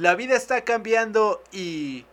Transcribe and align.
La 0.00 0.14
vida 0.14 0.34
está 0.34 0.62
cambiando 0.62 1.42
y... 1.52 2.06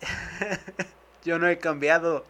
Yo 1.24 1.38
no 1.38 1.46
he 1.46 1.58
cambiado. 1.58 2.26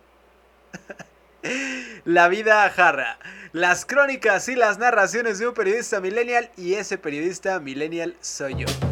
La 2.04 2.28
vida 2.28 2.68
jarra. 2.68 3.18
Las 3.52 3.86
crónicas 3.86 4.50
y 4.50 4.54
las 4.54 4.76
narraciones 4.76 5.38
de 5.38 5.48
un 5.48 5.54
periodista 5.54 6.02
millennial 6.02 6.50
y 6.58 6.74
ese 6.74 6.98
periodista 6.98 7.60
millennial 7.60 8.14
soy 8.20 8.56
yo. 8.56 8.91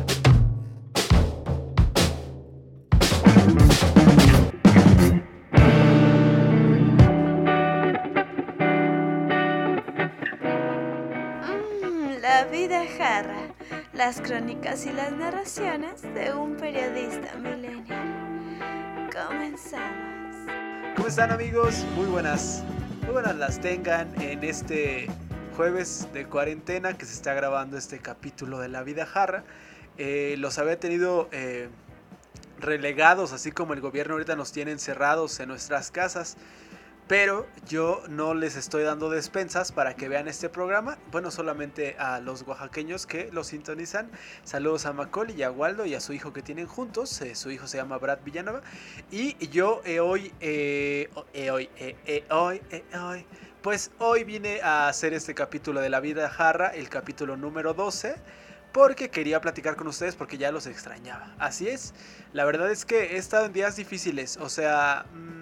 Las 14.11 14.23
crónicas 14.23 14.87
y 14.87 14.93
las 14.93 15.13
narraciones 15.13 16.03
de 16.03 16.33
un 16.35 16.57
periodista 16.57 17.33
millennial. 17.37 19.09
Comenzamos. 19.13 20.37
¿Cómo 20.97 21.07
están 21.07 21.31
amigos? 21.31 21.87
Muy 21.95 22.07
buenas. 22.07 22.65
Muy 23.03 23.13
buenas 23.13 23.37
las 23.37 23.61
tengan 23.61 24.13
en 24.21 24.43
este 24.43 25.07
jueves 25.57 26.09
de 26.13 26.27
cuarentena 26.27 26.99
que 26.99 27.07
se 27.07 27.13
está 27.13 27.35
grabando 27.35 27.79
este 27.79 28.01
capítulo 28.01 28.59
de 28.59 28.67
La 28.67 28.83
Vida 28.83 29.07
Jarra. 29.07 29.45
Eh, 29.97 30.35
los 30.39 30.59
había 30.59 30.81
tenido 30.81 31.29
eh, 31.31 31.69
relegados, 32.59 33.33
así 33.33 33.53
como 33.53 33.75
el 33.75 33.81
gobierno 33.81 34.15
ahorita 34.15 34.35
nos 34.35 34.51
tiene 34.51 34.73
encerrados 34.73 35.39
en 35.39 35.47
nuestras 35.47 35.93
casas. 35.93 36.37
Pero 37.11 37.49
yo 37.67 38.05
no 38.09 38.35
les 38.35 38.55
estoy 38.55 38.85
dando 38.85 39.11
despensas 39.11 39.73
para 39.73 39.97
que 39.97 40.09
vean 40.09 40.29
este 40.29 40.49
programa. 40.49 40.97
Bueno, 41.11 41.33
solamente 41.33 41.97
a 41.99 42.21
los 42.21 42.43
oaxaqueños 42.43 43.05
que 43.05 43.31
lo 43.33 43.43
sintonizan. 43.43 44.09
Saludos 44.45 44.87
a 44.87 44.93
Macaulay 44.93 45.35
y 45.37 45.43
a 45.43 45.51
Waldo 45.51 45.87
y 45.87 45.97
a 45.97 46.01
su 46.01 46.13
hijo 46.13 46.33
que 46.33 46.41
tienen 46.41 46.69
juntos. 46.69 47.21
Eh, 47.23 47.35
su 47.35 47.51
hijo 47.51 47.67
se 47.67 47.79
llama 47.79 47.99
Brad 47.99 48.21
Villanova. 48.25 48.61
Y 49.11 49.49
yo 49.49 49.83
eh, 49.85 49.99
hoy, 49.99 50.33
eh, 50.39 51.11
eh, 51.35 51.51
hoy, 51.51 51.69
eh, 51.79 52.25
hoy, 52.31 52.63
hoy, 52.95 53.27
pues 53.61 53.91
hoy 53.99 54.23
vine 54.23 54.61
a 54.63 54.87
hacer 54.87 55.13
este 55.13 55.35
capítulo 55.35 55.81
de 55.81 55.91
la 55.91 55.99
vida 55.99 56.31
jarra, 56.31 56.69
el 56.69 56.89
capítulo 56.89 57.37
número 57.37 57.75
12 57.75 58.15
porque 58.71 59.11
quería 59.11 59.41
platicar 59.41 59.75
con 59.75 59.89
ustedes 59.89 60.15
porque 60.15 60.39
ya 60.39 60.53
los 60.53 60.69
extrañaba. 60.69 61.35
Así 61.41 61.69
es, 61.69 61.93
la 62.33 62.45
verdad 62.45 62.71
es 62.71 62.85
que 62.85 63.15
he 63.15 63.17
estado 63.17 63.47
en 63.47 63.53
días 63.53 63.75
difíciles, 63.75 64.37
o 64.37 64.49
sea, 64.49 65.07
mmm, 65.13 65.40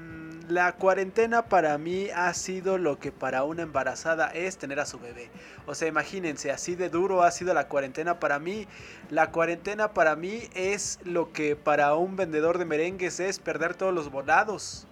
la 0.49 0.73
cuarentena 0.73 1.43
para 1.43 1.77
mí 1.77 2.09
ha 2.15 2.33
sido 2.33 2.79
lo 2.79 2.99
que 2.99 3.13
para 3.13 3.45
una 3.45 3.63
embarazada 3.63 4.29
es 4.29 4.57
tener 4.57 4.81
a 4.81 4.87
su 4.87 4.99
bebé. 4.99 5.31
O 5.67 5.75
sea, 5.75 5.89
imagínense, 5.89 6.51
así 6.51 6.75
de 6.75 6.89
duro 6.89 7.23
ha 7.23 7.31
sido 7.31 7.53
la 7.53 7.69
cuarentena 7.69 8.19
para 8.19 8.39
mí. 8.39 8.67
La 9.11 9.31
cuarentena 9.31 9.93
para 9.93 10.17
mí 10.17 10.49
es 10.55 11.01
lo 11.05 11.33
que 11.33 11.55
para 11.55 11.95
un 11.95 12.17
vendedor 12.17 12.57
de 12.59 12.65
merengues 12.65 13.21
es 13.21 13.39
perder 13.39 13.75
todos 13.75 13.95
los 13.95 14.11
volados. 14.11 14.87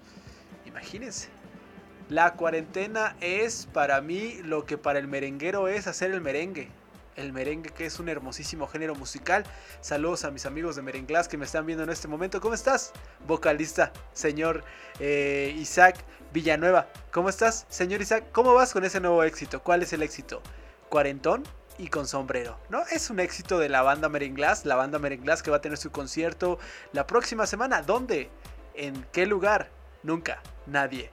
Imagínense. 0.66 1.28
La 2.08 2.34
cuarentena 2.34 3.16
es 3.20 3.66
para 3.72 4.00
mí 4.00 4.40
lo 4.44 4.66
que 4.66 4.78
para 4.78 4.98
el 4.98 5.08
merenguero 5.08 5.68
es 5.68 5.86
hacer 5.86 6.10
el 6.10 6.20
merengue 6.20 6.68
el 7.16 7.32
merengue, 7.32 7.70
que 7.70 7.86
es 7.86 7.98
un 7.98 8.08
hermosísimo 8.08 8.66
género 8.66 8.94
musical. 8.94 9.44
Saludos 9.80 10.24
a 10.24 10.30
mis 10.30 10.46
amigos 10.46 10.76
de 10.76 10.82
Merenglás 10.82 11.28
que 11.28 11.36
me 11.36 11.44
están 11.44 11.66
viendo 11.66 11.84
en 11.84 11.90
este 11.90 12.08
momento. 12.08 12.40
¿Cómo 12.40 12.54
estás, 12.54 12.92
vocalista, 13.26 13.92
señor 14.12 14.64
eh, 15.00 15.54
Isaac 15.56 15.96
Villanueva? 16.32 16.88
¿Cómo 17.12 17.28
estás, 17.28 17.66
señor 17.68 18.00
Isaac? 18.00 18.24
¿Cómo 18.32 18.54
vas 18.54 18.72
con 18.72 18.84
ese 18.84 19.00
nuevo 19.00 19.22
éxito? 19.24 19.62
¿Cuál 19.62 19.82
es 19.82 19.92
el 19.92 20.02
éxito? 20.02 20.42
Cuarentón 20.88 21.42
y 21.78 21.88
con 21.88 22.06
sombrero, 22.06 22.58
¿no? 22.68 22.82
Es 22.90 23.10
un 23.10 23.20
éxito 23.20 23.58
de 23.58 23.68
la 23.68 23.82
banda 23.82 24.08
Merenglás, 24.08 24.64
la 24.64 24.76
banda 24.76 24.98
Merenglás 24.98 25.42
que 25.42 25.50
va 25.50 25.58
a 25.58 25.60
tener 25.60 25.78
su 25.78 25.90
concierto 25.90 26.58
la 26.92 27.06
próxima 27.06 27.46
semana. 27.46 27.82
¿Dónde? 27.82 28.30
¿En 28.74 29.06
qué 29.12 29.26
lugar? 29.26 29.70
Nunca, 30.02 30.42
nadie 30.66 31.10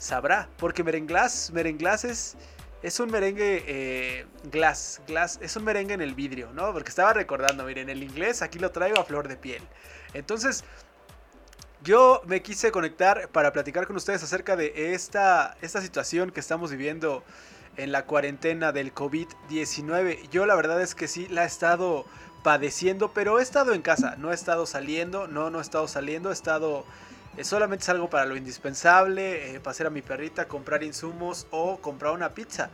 sabrá, 0.00 0.48
porque 0.56 0.82
Merenglás, 0.82 1.50
Merenglás 1.52 2.04
es 2.04 2.36
es 2.82 2.98
un 3.00 3.10
merengue 3.10 3.64
eh, 3.66 4.26
glass, 4.44 5.00
glass, 5.06 5.38
es 5.42 5.54
un 5.56 5.64
merengue 5.64 5.94
en 5.94 6.00
el 6.00 6.14
vidrio, 6.14 6.52
¿no? 6.52 6.72
Porque 6.72 6.88
estaba 6.88 7.12
recordando, 7.12 7.64
miren, 7.64 7.90
el 7.90 8.02
inglés 8.02 8.42
aquí 8.42 8.58
lo 8.58 8.70
traigo 8.70 8.98
a 8.98 9.04
flor 9.04 9.28
de 9.28 9.36
piel. 9.36 9.62
Entonces, 10.14 10.64
yo 11.82 12.22
me 12.26 12.42
quise 12.42 12.72
conectar 12.72 13.28
para 13.28 13.52
platicar 13.52 13.86
con 13.86 13.96
ustedes 13.96 14.22
acerca 14.22 14.56
de 14.56 14.94
esta, 14.94 15.56
esta 15.62 15.80
situación 15.80 16.30
que 16.30 16.40
estamos 16.40 16.70
viviendo 16.70 17.22
en 17.76 17.92
la 17.92 18.04
cuarentena 18.04 18.72
del 18.72 18.94
COVID-19. 18.94 20.28
Yo 20.30 20.46
la 20.46 20.54
verdad 20.54 20.80
es 20.80 20.94
que 20.94 21.08
sí 21.08 21.26
la 21.28 21.44
he 21.44 21.46
estado 21.46 22.04
padeciendo, 22.42 23.12
pero 23.12 23.38
he 23.38 23.42
estado 23.42 23.74
en 23.74 23.82
casa, 23.82 24.16
no 24.16 24.32
he 24.32 24.34
estado 24.34 24.66
saliendo, 24.66 25.28
no, 25.28 25.50
no 25.50 25.58
he 25.58 25.62
estado 25.62 25.88
saliendo, 25.88 26.30
he 26.30 26.32
estado 26.32 26.84
eh, 27.36 27.44
solamente 27.44 27.84
salgo 27.84 28.10
para 28.10 28.26
lo 28.26 28.36
indispensable, 28.36 29.54
eh, 29.54 29.60
pasear 29.60 29.88
a 29.88 29.90
mi 29.90 30.02
perrita, 30.02 30.48
comprar 30.48 30.82
insumos 30.82 31.46
o 31.50 31.78
comprar 31.78 32.12
una 32.12 32.30
pizza. 32.34 32.70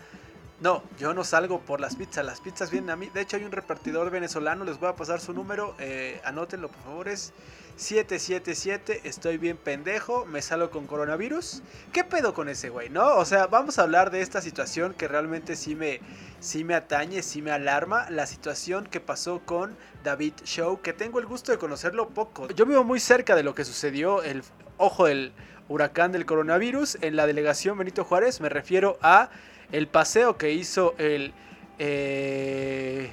No, 0.61 0.83
yo 0.99 1.13
no 1.13 1.23
salgo 1.23 1.61
por 1.61 1.81
las 1.81 1.97
pizzas, 1.97 2.25
las 2.25 2.41
pizzas 2.41 2.71
vienen 2.71 2.91
a 2.91 2.97
mí. 2.97 3.11
De 3.13 3.21
hecho 3.21 3.37
hay 3.37 3.45
un 3.45 3.53
repartidor 3.53 4.11
venezolano, 4.11 4.65
les 4.65 4.81
voy 4.81 4.89
a 4.89 4.97
pasar 4.97 5.21
su 5.21 5.35
número, 5.35 5.75
eh, 5.79 6.21
anótenlo 6.25 6.69
por 6.69 6.83
favor, 6.83 7.09
es 7.09 7.35
777, 7.77 9.03
estoy 9.05 9.37
bien 9.37 9.59
pendejo, 9.59 10.25
me 10.25 10.41
salgo 10.41 10.71
con 10.71 10.87
coronavirus. 10.87 11.63
¿Qué 11.93 12.05
pedo 12.05 12.33
con 12.33 12.49
ese 12.49 12.71
güey, 12.71 12.89
no? 12.89 13.17
O 13.17 13.25
sea, 13.27 13.49
vamos 13.49 13.79
a 13.79 13.83
hablar 13.83 14.11
de 14.11 14.23
esta 14.23 14.41
situación 14.41 14.95
que 14.95 15.09
realmente 15.09 15.57
sí 15.57 15.75
me, 15.75 16.01
sí 16.41 16.65
me 16.65 16.75
atañe, 16.75 17.23
sí 17.23 17.43
me 17.43 17.51
alarma. 17.51 18.09
La 18.09 18.27
situación 18.27 18.87
que 18.87 19.01
pasó 19.01 19.43
con 19.45 19.77
David 20.03 20.33
Show, 20.45 20.81
que 20.81 20.95
tengo 20.95 21.19
el 21.19 21.27
gusto 21.27 21.53
de 21.53 21.59
conocerlo 21.59 22.09
poco. 22.09 22.49
Yo 22.49 22.65
vivo 22.65 22.83
muy 22.83 22.99
cerca 22.99 23.37
de 23.37 23.43
lo 23.43 23.55
que 23.55 23.65
sucedió, 23.67 24.23
el 24.23 24.43
ojo 24.79 25.05
del 25.05 25.35
huracán 25.69 26.13
del 26.13 26.25
coronavirus 26.25 26.97
en 27.03 27.15
la 27.15 27.27
delegación 27.27 27.77
Benito 27.77 28.05
Juárez. 28.05 28.41
Me 28.41 28.49
refiero 28.49 28.99
a 29.03 29.29
el 29.71 29.87
paseo 29.87 30.39
que 30.39 30.53
hizo 30.53 30.95
el 30.97 31.35
eh, 31.79 33.13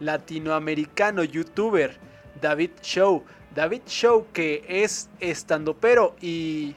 latinoamericano 0.00 1.22
youtuber 1.22 1.96
David 2.40 2.70
Show. 2.82 3.24
David 3.54 3.82
Show 3.86 4.26
que 4.32 4.64
es 4.68 5.08
estandopero 5.20 6.14
y 6.20 6.76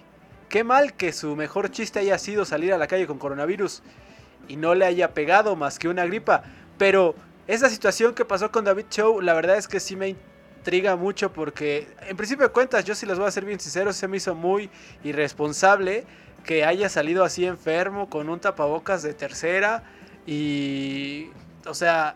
qué 0.50 0.64
mal 0.64 0.94
que 0.94 1.14
su 1.14 1.36
mejor 1.36 1.72
chiste 1.72 2.00
haya 2.00 2.18
sido 2.18 2.46
salir 2.46 2.74
a 2.74 2.78
la 2.78 2.88
calle 2.88 3.08
con 3.08 3.20
coronavirus 3.20 3.84
y 4.48 4.56
no 4.56 4.76
le 4.76 4.86
haya 4.86 5.14
pegado 5.14 5.56
más 5.56 5.80
que 5.80 5.88
una 5.88 6.06
gripa. 6.06 6.44
Pero 6.78 7.16
esa 7.48 7.70
situación 7.70 8.14
que 8.14 8.26
pasó 8.26 8.52
con 8.52 8.66
David 8.66 8.86
Show, 8.90 9.22
la 9.22 9.34
verdad 9.34 9.58
es 9.58 9.68
que 9.68 9.80
sí 9.80 9.96
me 9.96 10.16
intriga 10.64 10.96
mucho 10.96 11.32
porque 11.34 11.88
en 12.08 12.16
principio 12.16 12.48
de 12.48 12.54
cuentas, 12.54 12.86
yo 12.86 12.96
sí 12.96 13.06
les 13.06 13.18
voy 13.18 13.28
a 13.28 13.32
ser 13.32 13.46
bien 13.46 13.60
sinceros, 13.60 13.96
se 13.96 14.08
me 14.08 14.18
hizo 14.18 14.34
muy 14.34 14.70
irresponsable 15.04 16.06
que 16.44 16.66
haya 16.66 16.90
salido 16.90 17.24
así 17.24 17.46
enfermo 17.46 18.10
con 18.10 18.30
un 18.30 18.40
tapabocas 18.40 19.04
de 19.04 19.14
tercera 19.14 19.84
y, 20.26 21.30
o 21.66 21.74
sea, 21.74 22.16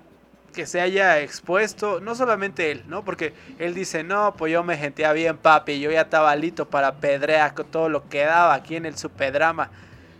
que 0.57 0.65
se 0.65 0.81
haya 0.81 1.21
expuesto, 1.21 1.99
no 1.99 2.15
solamente 2.15 2.71
él, 2.71 2.83
¿no? 2.87 3.05
Porque 3.05 3.31
él 3.59 3.75
dice, 3.75 4.03
no, 4.03 4.33
pues 4.35 4.51
yo 4.51 4.63
me 4.63 4.75
sentía 4.75 5.13
bien, 5.13 5.37
papi, 5.37 5.79
yo 5.79 5.91
ya 5.91 6.01
estaba 6.01 6.35
listo 6.35 6.67
para 6.67 6.95
pedrear 6.95 7.53
con 7.53 7.67
todo 7.67 7.89
lo 7.89 8.09
que 8.09 8.23
daba 8.23 8.55
aquí 8.55 8.75
en 8.75 8.87
el 8.87 8.97
superdrama. 8.97 9.69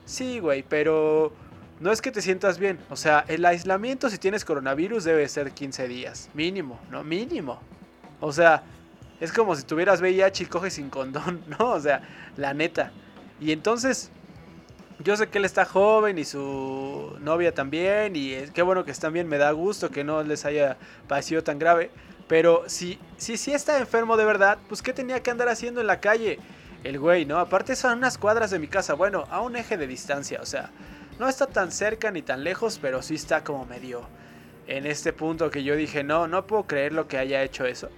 Sí, 0.06 0.38
güey, 0.38 0.62
pero 0.62 1.34
no 1.80 1.92
es 1.92 2.04
que 2.04 2.12
te 2.12 2.22
sientas 2.22 2.60
bien, 2.60 2.78
o 2.92 2.96
sea, 2.96 3.26
el 3.28 3.44
aislamiento 3.46 4.12
si 4.12 4.20
tienes 4.20 4.46
coronavirus 4.46 5.06
debe 5.06 5.28
ser 5.28 5.54
15 5.54 5.88
días, 5.88 6.30
mínimo, 6.36 6.80
¿no? 6.92 7.04
Mínimo. 7.04 7.60
O 8.20 8.32
sea, 8.32 8.62
es 9.20 9.34
como 9.34 9.56
si 9.56 9.64
tuvieras 9.64 10.02
VIH 10.02 10.44
y 10.44 10.46
coges 10.46 10.76
sin 10.76 10.92
condón, 10.92 11.42
¿no? 11.60 11.72
O 11.72 11.80
sea, 11.80 12.04
la 12.36 12.54
neta. 12.54 12.92
Y 13.40 13.54
entonces, 13.54 14.12
yo 15.00 15.16
sé 15.16 15.28
que 15.28 15.38
él 15.38 15.46
está 15.46 15.66
joven 15.66 16.18
y 16.18 16.26
su 16.26 17.16
novia 17.20 17.54
también, 17.54 18.16
y 18.16 18.36
qué 18.54 18.62
bueno 18.62 18.84
que 18.84 18.92
están 18.92 19.14
bien, 19.14 19.28
me 19.28 19.38
da 19.38 19.52
gusto 19.52 19.90
que 19.92 20.04
no 20.04 20.24
les 20.24 20.46
haya 20.46 20.78
parecido 21.08 21.44
tan 21.44 21.60
grave. 21.60 21.92
Pero 22.28 22.64
si, 22.68 23.00
si, 23.18 23.38
si 23.38 23.54
está 23.54 23.78
enfermo 23.78 24.18
de 24.18 24.26
verdad, 24.26 24.58
pues 24.68 24.82
¿qué 24.82 24.94
tenía 24.94 25.22
que 25.22 25.32
andar 25.32 25.50
haciendo 25.50 25.82
en 25.82 25.88
la 25.88 26.02
calle? 26.02 26.40
El 26.84 27.00
güey, 27.00 27.26
¿no? 27.26 27.40
Aparte 27.40 27.76
son 27.76 27.98
unas 28.00 28.18
cuadras 28.18 28.52
de 28.52 28.60
mi 28.60 28.68
casa, 28.68 28.94
bueno, 28.94 29.26
a 29.30 29.42
un 29.42 29.56
eje 29.56 29.78
de 29.78 29.88
distancia, 29.88 30.40
o 30.42 30.46
sea, 30.46 30.72
no 31.20 31.28
está 31.28 31.48
tan 31.48 31.72
cerca 31.72 32.12
ni 32.12 32.22
tan 32.22 32.44
lejos, 32.44 32.80
pero 32.82 33.02
sí 33.02 33.16
está 33.16 33.44
como 33.44 33.66
medio 33.66 34.02
en 34.68 34.86
este 34.86 35.14
punto 35.14 35.50
que 35.50 35.64
yo 35.64 35.76
dije, 35.76 36.04
no, 36.04 36.28
no 36.28 36.46
puedo 36.46 36.64
creer 36.64 36.94
lo 36.94 37.08
que 37.08 37.18
haya 37.18 37.42
hecho 37.44 37.66
eso. 37.66 37.90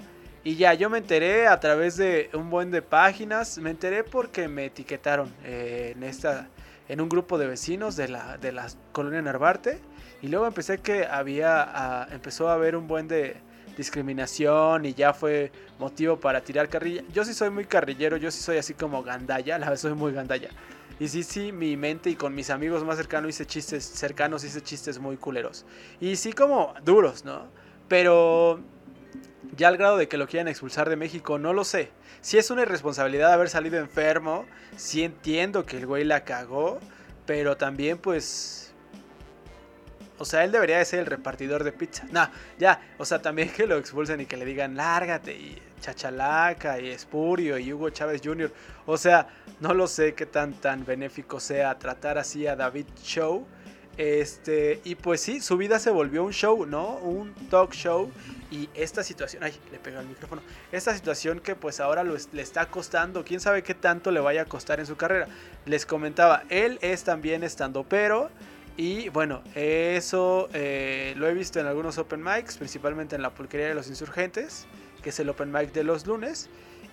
Y 0.43 0.55
ya, 0.55 0.73
yo 0.73 0.89
me 0.89 0.99
enteré 0.99 1.47
a 1.47 1.59
través 1.59 1.97
de 1.97 2.29
un 2.33 2.49
buen 2.49 2.71
de 2.71 2.81
páginas, 2.81 3.57
me 3.57 3.71
enteré 3.71 4.03
porque 4.03 4.47
me 4.47 4.65
etiquetaron 4.65 5.33
eh, 5.43 5.93
en 5.95 6.03
esta 6.03 6.47
en 6.89 6.99
un 6.99 7.07
grupo 7.07 7.37
de 7.37 7.47
vecinos 7.47 7.95
de 7.95 8.09
la, 8.09 8.37
de 8.37 8.51
la 8.51 8.67
colonia 8.91 9.21
Narvarte. 9.21 9.79
Y 10.21 10.27
luego 10.27 10.47
empecé 10.47 10.79
que 10.79 11.05
había, 11.05 12.07
empezó 12.11 12.49
a 12.49 12.55
haber 12.55 12.75
un 12.75 12.87
buen 12.87 13.07
de 13.07 13.37
discriminación 13.77 14.85
y 14.85 14.93
ya 14.93 15.13
fue 15.13 15.51
motivo 15.79 16.19
para 16.19 16.41
tirar 16.41 16.67
carrilla. 16.67 17.03
Yo 17.13 17.23
sí 17.23 17.33
soy 17.33 17.49
muy 17.49 17.63
carrillero, 17.63 18.17
yo 18.17 18.29
sí 18.29 18.41
soy 18.41 18.57
así 18.57 18.73
como 18.73 19.03
gandalla, 19.03 19.57
la 19.59 19.69
vez 19.69 19.79
soy 19.79 19.93
muy 19.93 20.11
gandalla. 20.11 20.49
Y 20.99 21.07
sí, 21.07 21.23
sí, 21.23 21.53
mi 21.53 21.77
mente 21.77 22.09
y 22.09 22.15
con 22.15 22.35
mis 22.35 22.49
amigos 22.49 22.83
más 22.83 22.97
cercanos 22.97 23.29
hice 23.29 23.45
chistes 23.45 23.85
cercanos, 23.85 24.43
hice 24.43 24.61
chistes 24.61 24.99
muy 24.99 25.15
culeros. 25.15 25.65
Y 26.01 26.17
sí 26.17 26.33
como 26.33 26.73
duros, 26.83 27.23
¿no? 27.23 27.47
Pero 27.87 28.59
Ya 29.55 29.67
al 29.67 29.77
grado 29.77 29.97
de 29.97 30.07
que 30.07 30.17
lo 30.17 30.27
quieran 30.27 30.47
expulsar 30.47 30.89
de 30.89 30.95
México, 30.95 31.39
no 31.39 31.53
lo 31.53 31.63
sé. 31.63 31.91
Si 32.21 32.37
es 32.37 32.49
una 32.51 32.63
irresponsabilidad 32.63 33.31
haber 33.31 33.49
salido 33.49 33.77
enfermo, 33.77 34.45
sí 34.75 35.03
entiendo 35.03 35.65
que 35.65 35.77
el 35.77 35.85
güey 35.85 36.03
la 36.03 36.23
cagó, 36.23 36.79
pero 37.25 37.57
también 37.57 37.97
pues... 37.97 38.73
O 40.17 40.25
sea, 40.25 40.43
él 40.43 40.51
debería 40.51 40.79
de 40.79 40.85
ser 40.85 40.99
el 40.99 41.05
repartidor 41.05 41.63
de 41.63 41.71
pizza. 41.71 42.05
No, 42.11 42.29
ya, 42.57 42.81
o 42.97 43.05
sea, 43.05 43.21
también 43.21 43.49
que 43.49 43.65
lo 43.65 43.77
expulsen 43.77 44.19
y 44.19 44.25
que 44.25 44.35
le 44.35 44.43
digan, 44.43 44.75
lárgate, 44.75 45.31
y 45.31 45.61
Chachalaca, 45.79 46.79
y 46.79 46.89
Espurio, 46.89 47.57
y 47.57 47.71
Hugo 47.71 47.89
Chávez 47.89 48.21
Jr. 48.21 48.51
O 48.85 48.97
sea, 48.97 49.27
no 49.61 49.73
lo 49.73 49.87
sé 49.87 50.13
qué 50.15 50.25
tan, 50.25 50.53
tan 50.53 50.85
benéfico 50.85 51.39
sea 51.39 51.77
tratar 51.79 52.17
así 52.17 52.47
a 52.47 52.57
David 52.57 52.87
Show. 53.01 53.47
Este, 53.99 54.79
y 54.85 54.95
pues 54.95 55.19
sí, 55.19 55.41
su 55.41 55.57
vida 55.57 55.77
se 55.77 55.91
volvió 55.91 56.23
un 56.23 56.31
show, 56.31 56.65
¿no? 56.65 56.95
Un 56.99 57.33
talk 57.49 57.73
show. 57.73 58.09
Y 58.49 58.69
esta 58.73 59.03
situación, 59.03 59.43
ay, 59.43 59.53
le 59.73 59.77
pegó 59.77 59.99
el 59.99 60.07
micrófono. 60.07 60.41
Esta 60.71 60.95
situación 60.95 61.41
que 61.41 61.53
pues 61.53 61.81
ahora 61.81 62.05
le 62.05 62.41
está 62.41 62.67
costando, 62.67 63.25
quién 63.25 63.41
sabe 63.41 63.61
qué 63.61 63.75
tanto 63.75 64.11
le 64.11 64.21
vaya 64.21 64.43
a 64.43 64.45
costar 64.45 64.79
en 64.79 64.85
su 64.85 64.95
carrera. 64.95 65.27
Les 65.65 65.85
comentaba, 65.85 66.43
él 66.47 66.79
es 66.81 67.03
también 67.03 67.43
estando 67.43 67.83
pero. 67.83 68.29
Y 68.77 69.09
bueno, 69.09 69.43
eso 69.53 70.47
eh, 70.53 71.13
lo 71.17 71.27
he 71.27 71.33
visto 71.33 71.59
en 71.59 71.65
algunos 71.65 71.97
open 71.97 72.23
mics, 72.23 72.57
principalmente 72.57 73.17
en 73.17 73.21
la 73.21 73.31
pulquería 73.31 73.67
de 73.67 73.75
los 73.75 73.89
insurgentes, 73.89 74.65
que 75.03 75.09
es 75.09 75.19
el 75.19 75.27
open 75.27 75.51
mic 75.51 75.73
de 75.73 75.83
los 75.83 76.07
lunes. 76.07 76.49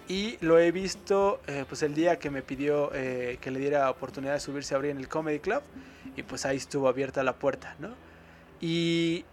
Y 0.08 0.38
lo 0.40 0.58
he 0.58 0.70
visto 0.70 1.40
eh, 1.48 1.64
pues 1.68 1.82
el 1.82 1.94
día 1.94 2.18
que 2.18 2.30
me 2.30 2.42
pidió 2.42 2.90
eh, 2.94 3.38
que 3.40 3.50
le 3.50 3.58
diera 3.58 3.90
oportunidad 3.90 4.34
de 4.34 4.40
subirse 4.40 4.74
a 4.74 4.76
abrir 4.76 4.92
en 4.92 4.98
el 4.98 5.08
Comedy 5.08 5.40
Club. 5.40 5.62
Y 6.16 6.22
pues 6.22 6.46
ahí 6.46 6.56
estuvo 6.56 6.88
abierta 6.88 7.22
la 7.24 7.34
puerta, 7.34 7.74
¿no? 7.78 7.90
Y 8.60 9.24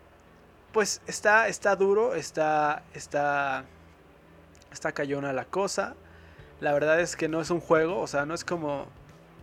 pues 0.71 1.01
está, 1.05 1.47
está 1.47 1.75
duro, 1.75 2.15
está, 2.15 2.83
está, 2.93 3.65
está 4.71 4.91
cayona 4.91 5.31
la 5.31 5.45
cosa. 5.45 5.95
La 6.59 6.73
verdad 6.73 6.99
es 6.99 7.15
que 7.15 7.27
no 7.29 7.39
es 7.41 7.51
un 7.51 7.59
juego, 7.59 7.99
o 7.99 8.07
sea, 8.07 8.25
no 8.25 8.33
es 8.33 8.43
como 8.43 8.87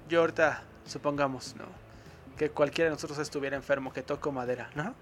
yo 0.08 0.20
ahorita, 0.20 0.64
supongamos, 0.84 1.54
¿no? 1.56 1.66
Que 2.36 2.50
cualquiera 2.50 2.90
de 2.90 2.96
nosotros 2.96 3.18
estuviera 3.20 3.56
enfermo, 3.56 3.92
que 3.92 4.02
toco 4.02 4.32
madera, 4.32 4.70
¿no? 4.74 4.94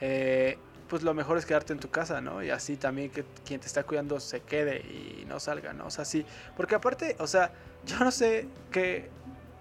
Eh, 0.00 0.58
pues 0.90 1.04
lo 1.04 1.14
mejor 1.14 1.38
es 1.38 1.46
quedarte 1.46 1.72
en 1.72 1.78
tu 1.78 1.88
casa, 1.88 2.20
¿no? 2.20 2.42
Y 2.42 2.50
así 2.50 2.76
también 2.76 3.10
que 3.10 3.24
quien 3.46 3.60
te 3.60 3.68
está 3.68 3.84
cuidando 3.84 4.18
se 4.18 4.40
quede 4.40 4.80
y 4.80 5.24
no 5.28 5.38
salga, 5.38 5.72
¿no? 5.72 5.86
O 5.86 5.90
sea, 5.90 6.04
sí. 6.04 6.26
Porque 6.56 6.74
aparte, 6.74 7.16
o 7.20 7.28
sea, 7.28 7.52
yo 7.86 7.98
no 8.00 8.10
sé 8.10 8.48
qué. 8.72 9.08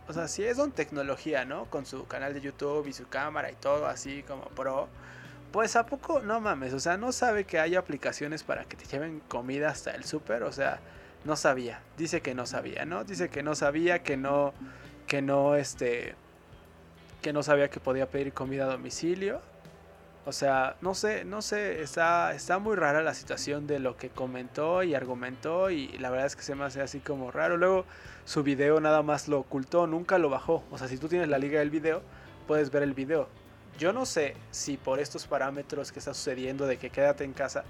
O 0.08 0.14
sea, 0.14 0.28
si 0.28 0.44
es 0.44 0.58
don 0.58 0.72
tecnología, 0.72 1.46
¿no? 1.46 1.66
Con 1.66 1.86
su 1.86 2.08
canal 2.08 2.34
de 2.34 2.42
YouTube 2.42 2.88
y 2.88 2.94
su 2.94 3.08
cámara 3.08 3.52
y 3.52 3.56
todo 3.56 3.86
así 3.86 4.24
como 4.24 4.46
pro. 4.46 4.90
Pues 5.52 5.76
a 5.76 5.86
poco, 5.86 6.20
no 6.20 6.42
mames, 6.42 6.74
o 6.74 6.80
sea, 6.80 6.98
no 6.98 7.12
sabe 7.12 7.44
que 7.46 7.60
hay 7.60 7.76
aplicaciones 7.76 8.44
para 8.44 8.66
que 8.66 8.76
te 8.76 8.86
lleven 8.86 9.20
comida 9.28 9.70
hasta 9.70 9.92
el 9.92 10.04
súper, 10.04 10.44
o 10.44 10.52
sea, 10.52 10.80
no 11.26 11.36
sabía. 11.36 11.81
Dice 11.98 12.22
que 12.22 12.36
no 12.36 12.46
sabía, 12.46 12.86
¿no? 12.86 13.04
Dice 13.04 13.30
que 13.30 13.44
no 13.44 13.56
sabía, 13.56 14.04
que 14.04 14.18
no, 14.18 14.54
que 15.08 15.22
no, 15.22 15.56
este, 15.56 16.16
que 17.22 17.34
no 17.34 17.44
sabía 17.44 17.70
que 17.70 17.80
podía 17.80 18.08
pedir 18.10 18.34
comida 18.34 18.66
a 18.66 18.68
domicilio. 18.68 19.42
O 20.30 20.31
sea, 20.31 20.76
no 20.81 20.94
sé, 20.94 21.26
no 21.26 21.42
sé, 21.42 21.81
está, 21.81 22.36
está 22.36 22.60
muy 22.60 22.76
rara 22.76 23.02
la 23.02 23.16
situación 23.16 23.66
de 23.66 23.80
lo 23.80 23.98
que 23.98 24.10
comentó 24.10 24.84
y 24.84 24.94
argumentó 24.94 25.72
y 25.72 25.88
la 25.98 26.12
verdad 26.12 26.28
es 26.28 26.36
que 26.36 26.44
se 26.44 26.54
me 26.54 26.66
hace 26.66 26.81
así 26.81 27.00
como 27.00 27.31
raro. 27.31 27.58
Luego 27.58 27.86
su 28.26 28.44
video 28.44 28.80
nada 28.80 29.02
más 29.02 29.28
lo 29.28 29.40
ocultó, 29.40 29.88
nunca 29.88 30.20
lo 30.20 30.30
bajó. 30.30 30.64
O 30.70 30.78
sea, 30.78 30.88
si 30.88 31.00
tú 31.00 31.08
tienes 31.08 31.30
la 31.30 31.40
liga 31.40 31.58
del 31.58 31.72
video, 31.72 32.04
puedes 32.46 32.70
ver 32.70 32.84
el 32.84 32.94
video. 32.94 33.28
Yo 33.80 33.92
no 33.92 34.06
sé 34.06 34.36
si 34.52 34.78
por 34.78 35.00
estos 35.00 35.26
parámetros 35.26 35.92
que 35.92 35.98
está 35.98 36.14
sucediendo 36.14 36.68
de 36.68 36.78
que 36.78 36.92
quédate 36.92 37.24
en 37.24 37.34
casa, 37.34 37.64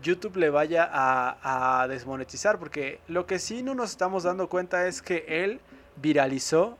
YouTube 0.00 0.36
le 0.36 0.50
vaya 0.50 0.88
a, 0.88 1.80
a 1.82 1.88
desmonetizar, 1.88 2.60
porque 2.60 3.00
lo 3.08 3.26
que 3.26 3.40
sí 3.40 3.64
no 3.64 3.74
nos 3.74 3.90
estamos 3.90 4.22
dando 4.22 4.48
cuenta 4.48 4.86
es 4.86 5.02
que 5.02 5.24
él 5.26 5.60
viralizó, 5.96 6.78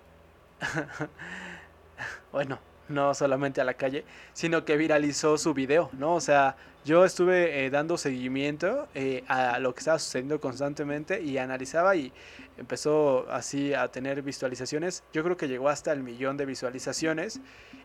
bueno, 2.30 2.60
no 2.92 3.14
solamente 3.14 3.60
a 3.60 3.64
la 3.64 3.74
calle, 3.74 4.04
sino 4.32 4.64
que 4.64 4.76
viralizó 4.76 5.38
su 5.38 5.54
video, 5.54 5.90
¿no? 5.92 6.14
O 6.14 6.20
sea, 6.20 6.56
yo 6.84 7.04
estuve 7.04 7.64
eh, 7.64 7.70
dando 7.70 7.96
seguimiento 7.96 8.88
eh, 8.94 9.22
a 9.28 9.58
lo 9.60 9.72
que 9.72 9.80
estaba 9.80 9.98
sucediendo 9.98 10.40
constantemente 10.40 11.22
y 11.22 11.38
analizaba 11.38 11.94
y 11.94 12.12
empezó 12.58 13.30
así 13.30 13.72
a 13.72 13.88
tener 13.88 14.22
visualizaciones. 14.22 15.04
Yo 15.12 15.22
creo 15.22 15.36
que 15.36 15.46
llegó 15.46 15.68
hasta 15.68 15.92
el 15.92 16.02
millón 16.02 16.36
de 16.36 16.46
visualizaciones 16.46 17.40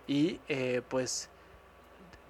y 0.08 0.40
eh, 0.48 0.82
pues 0.88 1.30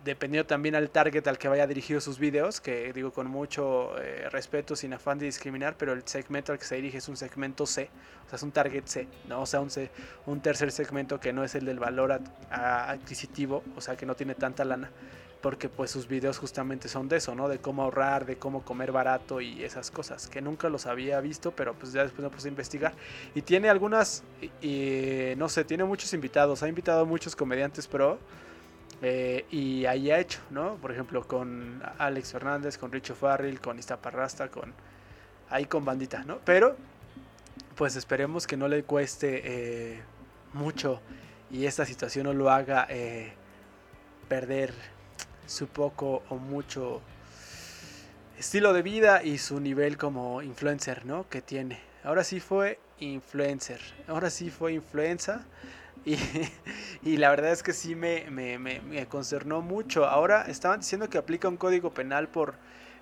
dependiendo 0.03 0.47
también 0.47 0.75
al 0.75 0.89
target 0.89 1.27
al 1.27 1.37
que 1.37 1.47
vaya 1.47 1.67
dirigido 1.67 1.99
sus 1.99 2.19
videos, 2.19 2.61
que 2.61 2.93
digo 2.93 3.11
con 3.11 3.27
mucho 3.27 3.97
eh, 3.99 4.29
respeto, 4.29 4.75
sin 4.75 4.93
afán 4.93 5.17
de 5.17 5.25
discriminar, 5.25 5.75
pero 5.77 5.93
el 5.93 6.07
segmento 6.07 6.51
al 6.51 6.59
que 6.59 6.65
se 6.65 6.75
dirige 6.75 6.99
es 6.99 7.07
un 7.09 7.17
segmento 7.17 7.65
C, 7.65 7.89
o 8.25 8.29
sea, 8.29 8.37
es 8.37 8.43
un 8.43 8.51
target 8.51 8.85
C, 8.85 9.07
¿no? 9.27 9.41
O 9.41 9.45
sea, 9.45 9.59
un, 9.59 9.69
C, 9.69 9.89
un 10.25 10.41
tercer 10.41 10.71
segmento 10.71 11.19
que 11.19 11.33
no 11.33 11.43
es 11.43 11.55
el 11.55 11.65
del 11.65 11.79
valor 11.79 12.21
adquisitivo, 12.49 13.63
o 13.75 13.81
sea, 13.81 13.95
que 13.97 14.05
no 14.05 14.15
tiene 14.15 14.35
tanta 14.35 14.63
lana, 14.63 14.91
porque 15.41 15.69
pues 15.69 15.91
sus 15.91 16.07
videos 16.07 16.37
justamente 16.37 16.87
son 16.87 17.09
de 17.09 17.17
eso, 17.17 17.35
¿no? 17.35 17.47
De 17.47 17.59
cómo 17.59 17.83
ahorrar, 17.83 18.25
de 18.25 18.37
cómo 18.37 18.63
comer 18.63 18.91
barato 18.91 19.41
y 19.41 19.63
esas 19.63 19.91
cosas, 19.91 20.27
que 20.27 20.41
nunca 20.41 20.69
los 20.69 20.85
había 20.85 21.19
visto, 21.21 21.51
pero 21.51 21.73
pues 21.73 21.93
ya 21.93 22.03
después 22.03 22.23
me 22.23 22.29
puse 22.29 22.47
a 22.47 22.51
investigar. 22.51 22.93
Y 23.35 23.41
tiene 23.41 23.69
algunas, 23.69 24.23
y, 24.61 25.33
no 25.37 25.49
sé, 25.49 25.63
tiene 25.63 25.83
muchos 25.83 26.13
invitados, 26.13 26.63
ha 26.63 26.67
invitado 26.67 27.01
a 27.01 27.05
muchos 27.05 27.35
comediantes 27.35 27.87
pro 27.87 28.19
eh, 29.01 29.45
y 29.51 29.85
ahí 29.85 30.11
ha 30.11 30.19
hecho, 30.19 30.39
¿no? 30.49 30.75
Por 30.77 30.91
ejemplo, 30.91 31.27
con 31.27 31.81
Alex 31.97 32.31
Fernández, 32.31 32.77
con 32.77 32.91
Richo 32.91 33.15
Farrell, 33.15 33.59
con 33.59 33.77
Iztaparrasta, 33.77 34.49
con 34.49 34.73
ahí 35.49 35.65
con 35.65 35.85
bandita, 35.85 36.23
¿no? 36.23 36.39
Pero, 36.43 36.75
pues 37.75 37.95
esperemos 37.95 38.47
que 38.47 38.57
no 38.57 38.67
le 38.67 38.83
cueste 38.83 39.41
eh, 39.43 40.01
mucho 40.53 41.01
y 41.51 41.65
esta 41.65 41.85
situación 41.85 42.25
no 42.25 42.33
lo 42.33 42.49
haga 42.49 42.87
eh, 42.89 43.33
perder 44.27 44.73
su 45.45 45.67
poco 45.67 46.23
o 46.29 46.35
mucho 46.35 47.01
estilo 48.37 48.73
de 48.73 48.81
vida 48.81 49.23
y 49.23 49.37
su 49.37 49.59
nivel 49.59 49.97
como 49.97 50.41
influencer, 50.41 51.05
¿no? 51.05 51.29
Que 51.29 51.41
tiene. 51.41 51.79
Ahora 52.03 52.23
sí 52.23 52.39
fue 52.39 52.79
influencer. 52.99 53.79
Ahora 54.07 54.29
sí 54.29 54.49
fue 54.49 54.73
influenza. 54.73 55.45
Y, 56.05 56.15
la 57.15 57.29
verdad 57.29 57.53
es 57.53 57.63
que 57.63 57.71
sí 57.71 57.95
me, 57.95 58.25
me, 58.29 58.59
me, 58.59 59.07
concernó 59.07 59.61
mucho. 59.61 60.05
Ahora 60.05 60.41
estaban 60.49 60.81
diciendo 60.81 61.09
que 61.09 61.17
aplica 61.17 61.47
un 61.47 61.55
código 61.55 61.93
penal 61.93 62.27
por 62.27 62.55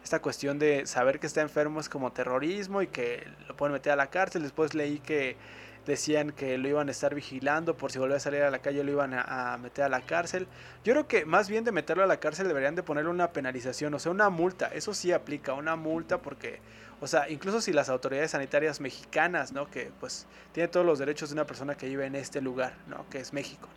esta 0.03 0.21
cuestión 0.21 0.59
de 0.59 0.85
saber 0.85 1.19
que 1.19 1.25
está 1.25 1.41
enfermo 1.41 1.79
es 1.79 1.89
como 1.89 2.11
terrorismo 2.11 2.83
y 2.83 2.87
que 2.87 3.25
lo 3.47 3.55
pueden 3.55 3.73
meter 3.73 3.93
a 3.93 3.95
la 3.95 4.11
cárcel. 4.11 4.43
Después 4.43 4.75
leí 4.75 4.99
que 4.99 5.37
decían 5.85 6.31
que 6.31 6.57
lo 6.57 6.67
iban 6.67 6.87
a 6.87 6.91
estar 6.91 7.15
vigilando 7.15 7.77
por 7.77 7.91
si 7.91 7.99
volvía 7.99 8.17
a 8.17 8.19
salir 8.19 8.41
a 8.41 8.49
la 8.49 8.59
calle 8.59 8.83
lo 8.83 8.91
iban 8.91 9.13
a, 9.13 9.57
meter 9.61 9.85
a 9.85 9.89
la 9.89 10.01
cárcel. 10.01 10.47
Yo 10.83 10.93
creo 10.93 11.07
que 11.07 11.25
más 11.25 11.49
bien 11.49 11.63
de 11.63 11.71
meterlo 11.71 12.03
a 12.03 12.07
la 12.07 12.19
cárcel 12.19 12.47
deberían 12.47 12.75
de 12.75 12.83
ponerle 12.83 13.09
una 13.09 13.31
penalización, 13.31 13.93
o 13.93 13.99
sea, 13.99 14.11
una 14.11 14.29
multa. 14.29 14.67
Eso 14.67 14.93
sí 14.93 15.11
aplica, 15.11 15.53
una 15.53 15.75
multa 15.75 16.21
porque, 16.21 16.59
o 16.99 17.07
sea, 17.07 17.29
incluso 17.29 17.61
si 17.61 17.71
las 17.71 17.89
autoridades 17.89 18.31
sanitarias 18.31 18.81
mexicanas, 18.81 19.51
¿no? 19.51 19.69
Que 19.69 19.91
pues 19.99 20.27
tiene 20.51 20.67
todos 20.67 20.85
los 20.85 20.99
derechos 20.99 21.29
de 21.29 21.33
una 21.33 21.45
persona 21.45 21.75
que 21.75 21.87
vive 21.87 22.05
en 22.05 22.15
este 22.15 22.41
lugar, 22.41 22.73
¿no? 22.87 23.07
Que 23.09 23.19
es 23.19 23.33
México. 23.33 23.69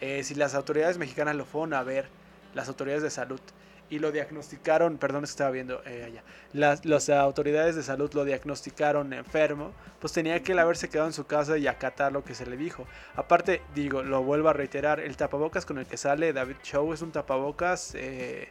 Eh, 0.00 0.22
si 0.24 0.34
las 0.34 0.54
autoridades 0.54 0.98
mexicanas 0.98 1.36
lo 1.36 1.44
fueron 1.44 1.74
a 1.74 1.82
ver, 1.82 2.08
las 2.54 2.68
autoridades 2.68 3.02
de 3.02 3.10
salud, 3.10 3.40
y 3.88 3.98
lo 3.98 4.12
diagnosticaron, 4.12 4.98
perdón, 4.98 5.24
estaba 5.24 5.50
viendo 5.50 5.80
eh, 5.86 6.04
allá, 6.04 6.22
las, 6.52 6.84
las, 6.84 7.08
autoridades 7.08 7.76
de 7.76 7.82
salud 7.82 8.12
lo 8.14 8.24
diagnosticaron 8.24 9.12
enfermo, 9.12 9.72
pues 10.00 10.12
tenía 10.12 10.42
que 10.42 10.58
haberse 10.58 10.88
quedado 10.88 11.08
en 11.08 11.12
su 11.12 11.26
casa 11.26 11.56
y 11.58 11.66
acatar 11.66 12.12
lo 12.12 12.24
que 12.24 12.34
se 12.34 12.46
le 12.46 12.56
dijo. 12.56 12.86
Aparte, 13.14 13.62
digo, 13.74 14.02
lo 14.02 14.22
vuelvo 14.22 14.48
a 14.48 14.52
reiterar, 14.52 15.00
el 15.00 15.16
tapabocas 15.16 15.66
con 15.66 15.78
el 15.78 15.86
que 15.86 15.96
sale 15.96 16.32
David 16.32 16.56
Show 16.62 16.92
es 16.92 17.02
un 17.02 17.12
tapabocas 17.12 17.94
eh, 17.94 18.48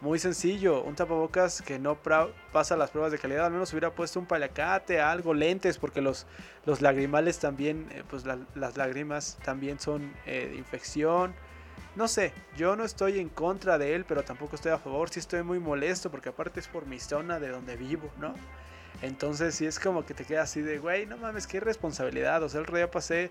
muy 0.00 0.18
sencillo, 0.18 0.82
un 0.82 0.94
tapabocas 0.94 1.62
que 1.62 1.78
no 1.78 1.96
pasa 2.52 2.76
las 2.76 2.90
pruebas 2.90 3.12
de 3.12 3.18
calidad, 3.18 3.46
al 3.46 3.52
menos 3.52 3.72
hubiera 3.72 3.90
puesto 3.90 4.20
un 4.20 4.26
palacate, 4.26 5.00
algo, 5.00 5.34
lentes, 5.34 5.78
porque 5.78 6.00
los, 6.00 6.26
los 6.64 6.82
lagrimales 6.82 7.38
también, 7.38 7.88
eh, 7.92 8.02
pues 8.08 8.24
las 8.26 8.76
lágrimas 8.76 9.38
también 9.44 9.80
son 9.80 10.12
de 10.26 10.54
infección 10.56 11.34
no 11.96 12.08
sé, 12.08 12.32
yo 12.58 12.76
no 12.76 12.84
estoy 12.84 13.18
en 13.18 13.30
contra 13.30 13.78
de 13.78 13.94
él, 13.94 14.04
pero 14.06 14.22
tampoco 14.22 14.56
estoy 14.56 14.72
a 14.72 14.78
favor. 14.78 15.08
Sí 15.08 15.18
estoy 15.18 15.42
muy 15.42 15.58
molesto 15.58 16.10
porque 16.10 16.28
aparte 16.28 16.60
es 16.60 16.68
por 16.68 16.86
mi 16.86 17.00
zona 17.00 17.40
de 17.40 17.48
donde 17.48 17.74
vivo, 17.76 18.10
¿no? 18.20 18.34
Entonces 19.00 19.54
sí 19.54 19.64
es 19.64 19.80
como 19.80 20.04
que 20.04 20.12
te 20.12 20.24
queda 20.24 20.42
así 20.42 20.60
de, 20.60 20.78
güey, 20.78 21.06
no 21.06 21.16
mames, 21.16 21.46
qué 21.46 21.58
responsabilidad. 21.58 22.42
O 22.42 22.50
sea, 22.50 22.60
el 22.60 22.66
día 22.66 22.90
pasé 22.90 23.30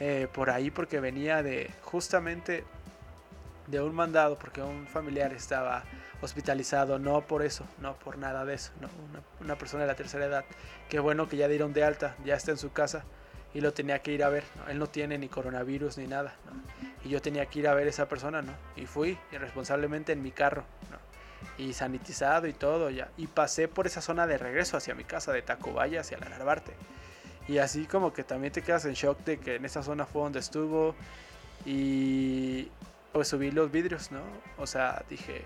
eh, 0.00 0.28
por 0.32 0.48
ahí 0.48 0.70
porque 0.70 0.98
venía 0.98 1.42
de 1.42 1.70
justamente 1.82 2.64
de 3.66 3.80
un 3.80 3.94
mandado, 3.94 4.38
porque 4.38 4.62
un 4.62 4.86
familiar 4.86 5.32
estaba 5.32 5.84
hospitalizado, 6.20 6.98
no 6.98 7.22
por 7.22 7.42
eso, 7.42 7.64
no 7.80 7.98
por 7.98 8.18
nada 8.18 8.44
de 8.44 8.54
eso, 8.54 8.72
¿no? 8.80 8.88
una, 9.40 9.56
persona 9.56 9.82
de 9.82 9.88
la 9.88 9.94
tercera 9.94 10.26
edad. 10.26 10.44
Qué 10.88 10.98
bueno 10.98 11.28
que 11.28 11.36
ya 11.36 11.48
dieron 11.48 11.72
de 11.72 11.84
alta, 11.84 12.16
ya 12.24 12.34
está 12.34 12.52
en 12.52 12.58
su 12.58 12.72
casa 12.72 13.04
y 13.54 13.60
lo 13.60 13.72
tenía 13.72 14.00
que 14.00 14.12
ir 14.12 14.24
a 14.24 14.28
ver. 14.28 14.44
Él 14.68 14.78
no 14.78 14.86
tiene 14.86 15.18
ni 15.18 15.28
coronavirus 15.28 15.98
ni 15.98 16.06
nada. 16.06 16.34
Y 17.04 17.08
yo 17.08 17.20
tenía 17.22 17.46
que 17.46 17.60
ir 17.60 17.68
a 17.68 17.74
ver 17.74 17.86
esa 17.86 18.08
persona, 18.08 18.42
¿no? 18.42 18.52
Y 18.76 18.86
fui 18.86 19.18
irresponsablemente 19.32 20.12
en 20.12 20.22
mi 20.22 20.30
carro, 20.30 20.64
y 21.58 21.72
sanitizado 21.72 22.46
y 22.46 22.52
todo 22.52 22.90
ya. 22.90 23.08
Y 23.16 23.26
pasé 23.28 23.68
por 23.68 23.86
esa 23.86 24.00
zona 24.00 24.26
de 24.26 24.38
regreso 24.38 24.76
hacia 24.76 24.94
mi 24.94 25.04
casa 25.04 25.32
de 25.32 25.42
Tacubaya, 25.42 26.00
hacia 26.00 26.18
la 26.18 26.28
Narvarte. 26.28 26.72
Y 27.48 27.58
así 27.58 27.86
como 27.86 28.12
que 28.12 28.24
también 28.24 28.52
te 28.52 28.62
quedas 28.62 28.84
en 28.84 28.94
shock 28.94 29.18
de 29.24 29.38
que 29.38 29.56
en 29.56 29.64
esa 29.64 29.82
zona 29.82 30.04
fue 30.04 30.22
donde 30.22 30.40
estuvo. 30.40 30.94
Y 31.64 32.68
pues 33.16 33.28
subí 33.28 33.50
los 33.50 33.72
vidrios, 33.72 34.12
¿no? 34.12 34.20
O 34.58 34.66
sea, 34.66 35.02
dije, 35.08 35.40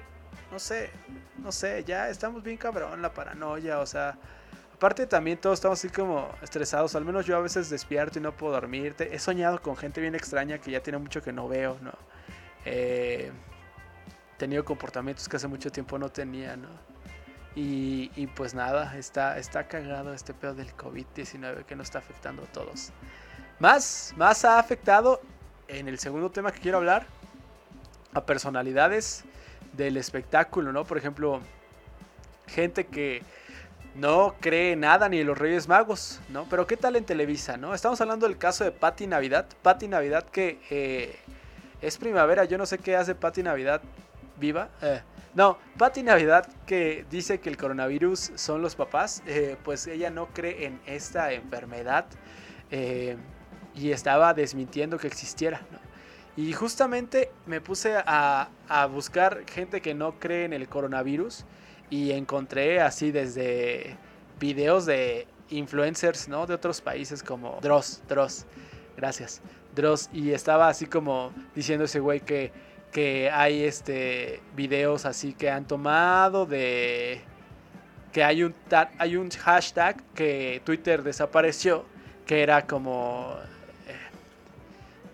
no 0.51 0.59
sé, 0.59 0.91
no 1.39 1.53
sé, 1.53 1.85
ya 1.85 2.09
estamos 2.09 2.43
bien 2.43 2.57
cabrón 2.57 3.01
la 3.01 3.15
paranoia, 3.15 3.79
o 3.79 3.87
sea, 3.87 4.19
aparte 4.75 5.07
también 5.07 5.39
todos 5.39 5.61
estamos 5.61 5.79
así 5.79 5.89
como 5.89 6.29
estresados, 6.43 6.97
al 6.97 7.05
menos 7.05 7.27
yo 7.27 7.37
a 7.37 7.41
veces 7.41 7.71
despierto 7.71 8.19
y 8.19 8.23
no 8.23 8.33
puedo 8.37 8.55
dormir, 8.55 8.97
he 8.99 9.21
soñado 9.21 9.63
con 9.63 9.77
gente 9.77 10.01
bien 10.01 10.17
extraña 10.17 10.59
que 10.59 10.73
ya 10.73 10.83
tiene 10.83 10.99
mucho 10.99 11.23
que 11.23 11.33
no 11.33 11.47
veo, 11.47 11.79
¿no? 11.81 11.93
Eh, 12.65 13.31
he 14.35 14.37
tenido 14.37 14.65
comportamientos 14.65 15.29
que 15.29 15.37
hace 15.37 15.47
mucho 15.47 15.71
tiempo 15.71 15.97
no 15.97 16.09
tenía, 16.09 16.57
¿no? 16.57 16.71
Y, 17.55 18.11
y 18.17 18.27
pues 18.27 18.53
nada, 18.53 18.99
está, 18.99 19.39
está 19.39 19.69
cagado 19.69 20.13
este 20.13 20.35
pedo 20.35 20.55
del 20.55 20.77
COVID-19 20.77 21.67
que 21.67 21.77
nos 21.77 21.87
está 21.87 22.01
afectando 22.01 22.43
a 22.43 22.47
todos. 22.47 22.91
Más, 23.61 24.13
más 24.17 24.45
ha 24.45 24.59
afectado 24.59 25.21
en 25.69 25.87
el 25.87 26.01
segundo 26.01 26.33
tema 26.33 26.51
que 26.51 26.59
quiero 26.59 26.79
hablar 26.79 27.20
a 28.13 28.25
personalidades 28.25 29.25
del 29.73 29.97
espectáculo, 29.97 30.73
¿no? 30.73 30.85
Por 30.85 30.99
ejemplo, 30.99 31.41
gente 32.47 32.87
que 32.87 33.23
no 33.95 34.35
cree 34.41 34.77
nada 34.77 35.09
ni 35.09 35.21
en 35.21 35.27
los 35.27 35.39
Reyes 35.39 35.69
Magos, 35.69 36.21
¿no? 36.29 36.47
Pero 36.49 36.67
¿qué 36.67 36.77
tal 36.77 36.97
en 36.97 37.05
Televisa, 37.05 37.57
no? 37.57 37.75
Estamos 37.75 38.01
hablando 38.01 38.27
del 38.27 38.39
caso 38.39 38.65
de 38.65 38.73
Patti 38.73 39.07
Navidad. 39.07 39.47
Patti 39.63 39.89
Navidad 39.89 40.25
que 40.25 40.59
eh, 40.71 41.17
es 41.81 41.99
primavera, 41.99 42.45
yo 42.45 42.59
no 42.59 42.67
sé 42.67 42.79
qué 42.79 42.97
hace 42.97 43.15
Patti 43.15 43.43
Navidad 43.43 43.81
viva. 44.39 44.69
Eh, 44.83 45.03
no, 45.35 45.59
Patti 45.79 46.03
Navidad 46.03 46.49
que 46.67 47.05
dice 47.11 47.41
que 47.41 47.49
el 47.49 47.57
coronavirus 47.57 48.33
son 48.35 48.63
los 48.63 48.75
papás, 48.75 49.23
eh, 49.27 49.57
pues 49.65 49.87
ella 49.87 50.11
no 50.11 50.27
cree 50.27 50.67
en 50.67 50.81
esta 50.87 51.33
enfermedad 51.33 52.07
y 53.75 53.91
estaba 53.91 54.33
desmintiendo 54.33 54.97
que 54.97 55.09
existiera, 55.09 55.61
¿no? 55.73 55.90
Y 56.41 56.55
justamente 56.55 57.31
me 57.45 57.61
puse 57.61 57.95
a, 57.95 58.49
buscar 58.91 59.45
gente 59.47 59.83
que 59.83 59.93
no 59.93 60.19
cree 60.19 60.47
en 60.47 60.55
el 60.55 60.71
coronavirus 60.71 61.45
y 61.91 62.13
encontré 62.13 62.81
así 62.81 63.11
desde 63.11 63.99
videos 64.39 64.87
de 64.87 65.27
influencers, 65.51 66.29
¿no? 66.29 66.47
De 66.47 66.55
otros 66.55 66.81
países 66.81 67.23
como 67.23 67.59
Dross, 67.61 68.03
Dross, 68.09 68.47
gracias, 68.97 69.43
Dross. 69.75 70.09
Y 70.15 70.31
estaba 70.31 70.69
así 70.69 70.87
como 70.87 71.31
diciendo 71.55 71.85
ese 71.85 72.01
güey 72.01 72.21
que, 72.21 72.53
que 72.91 73.31
hay 73.31 73.65
este 73.65 74.41
videos 74.57 75.05
así 75.05 75.35
que 75.35 75.51
han 75.51 75.67
tomado 75.67 76.47
de 76.47 77.21
que 78.13 78.25
hay 78.25 78.45
un, 78.45 78.55
hay 78.97 79.17
un 79.17 79.29
hashtag 79.29 80.03
que 80.15 80.63
Twitter 80.65 81.03
desapareció 81.03 81.85
que 82.25 82.43
era 82.43 82.67
como 82.67 83.37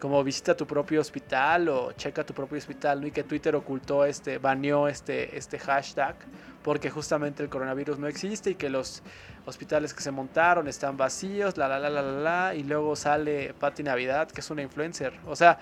como 0.07 0.23
visita 0.23 0.57
tu 0.57 0.69
propio 0.69 1.01
hospital 1.01 1.69
o 1.69 1.91
checa 1.91 2.25
tu 2.25 2.33
propio 2.33 2.59
hospital, 2.59 3.01
¿no? 3.01 3.09
Y 3.09 3.11
que 3.11 3.25
Twitter 3.25 3.57
ocultó 3.57 4.05
este, 4.05 4.39
baneó 4.39 4.87
este, 4.87 5.37
este 5.37 5.59
hashtag 5.59 6.15
porque 6.63 6.91
justamente 6.91 7.43
el 7.43 7.49
coronavirus 7.49 7.99
no 7.99 8.07
existe 8.07 8.51
y 8.51 8.55
que 8.55 8.71
los 8.71 9.03
hospitales 9.47 9.93
que 9.93 10.03
se 10.03 10.13
montaron 10.13 10.69
están 10.69 10.97
vacíos, 10.97 11.57
la 11.57 11.67
la 11.67 11.81
la 11.81 11.91
la 11.91 12.03
la, 12.03 12.13
la 12.13 12.55
y 12.55 12.63
luego 12.63 12.95
sale 12.95 13.53
Patti 13.55 13.83
Navidad, 13.83 14.31
que 14.31 14.43
es 14.43 14.49
una 14.49 14.63
influencer. 14.63 15.13
O 15.27 15.35
sea, 15.35 15.59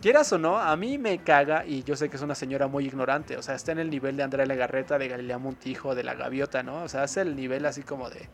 quieras 0.00 0.32
o 0.32 0.38
no, 0.38 0.60
a 0.60 0.76
mí 0.76 0.96
me 0.96 1.18
caga 1.24 1.66
y 1.66 1.82
yo 1.82 1.96
sé 1.96 2.08
que 2.08 2.14
es 2.14 2.22
una 2.22 2.36
señora 2.36 2.68
muy 2.68 2.86
ignorante, 2.86 3.36
o 3.36 3.42
sea, 3.42 3.56
está 3.56 3.72
en 3.72 3.80
el 3.80 3.90
nivel 3.90 4.16
de 4.16 4.22
Andrea 4.22 4.46
Legarreta, 4.46 4.98
de 4.98 5.08
Galilea 5.08 5.38
Montijo, 5.38 5.96
de 5.96 6.04
la 6.04 6.14
Gaviota, 6.14 6.62
¿no? 6.62 6.84
O 6.84 6.88
sea, 6.88 7.02
es 7.02 7.16
el 7.16 7.34
nivel 7.34 7.66
así 7.66 7.82
como 7.82 8.08
de 8.08 8.28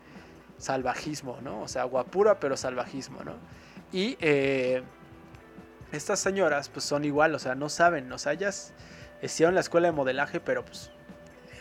salvajismo, 0.59 1.39
¿no? 1.41 1.63
O 1.63 1.67
sea, 1.67 1.85
guapura 1.85 2.39
pero 2.39 2.55
salvajismo, 2.55 3.23
¿no? 3.23 3.33
Y 3.91 4.17
eh, 4.21 4.83
estas 5.91 6.19
señoras 6.19 6.69
pues 6.69 6.85
son 6.85 7.05
igual, 7.05 7.35
o 7.35 7.39
sea, 7.39 7.55
no 7.55 7.69
saben, 7.69 8.11
o 8.11 8.17
sea, 8.17 8.33
ellas 8.33 8.73
hicieron 9.21 9.55
la 9.55 9.61
escuela 9.61 9.87
de 9.87 9.93
modelaje, 9.93 10.39
pero 10.39 10.63
pues 10.63 10.91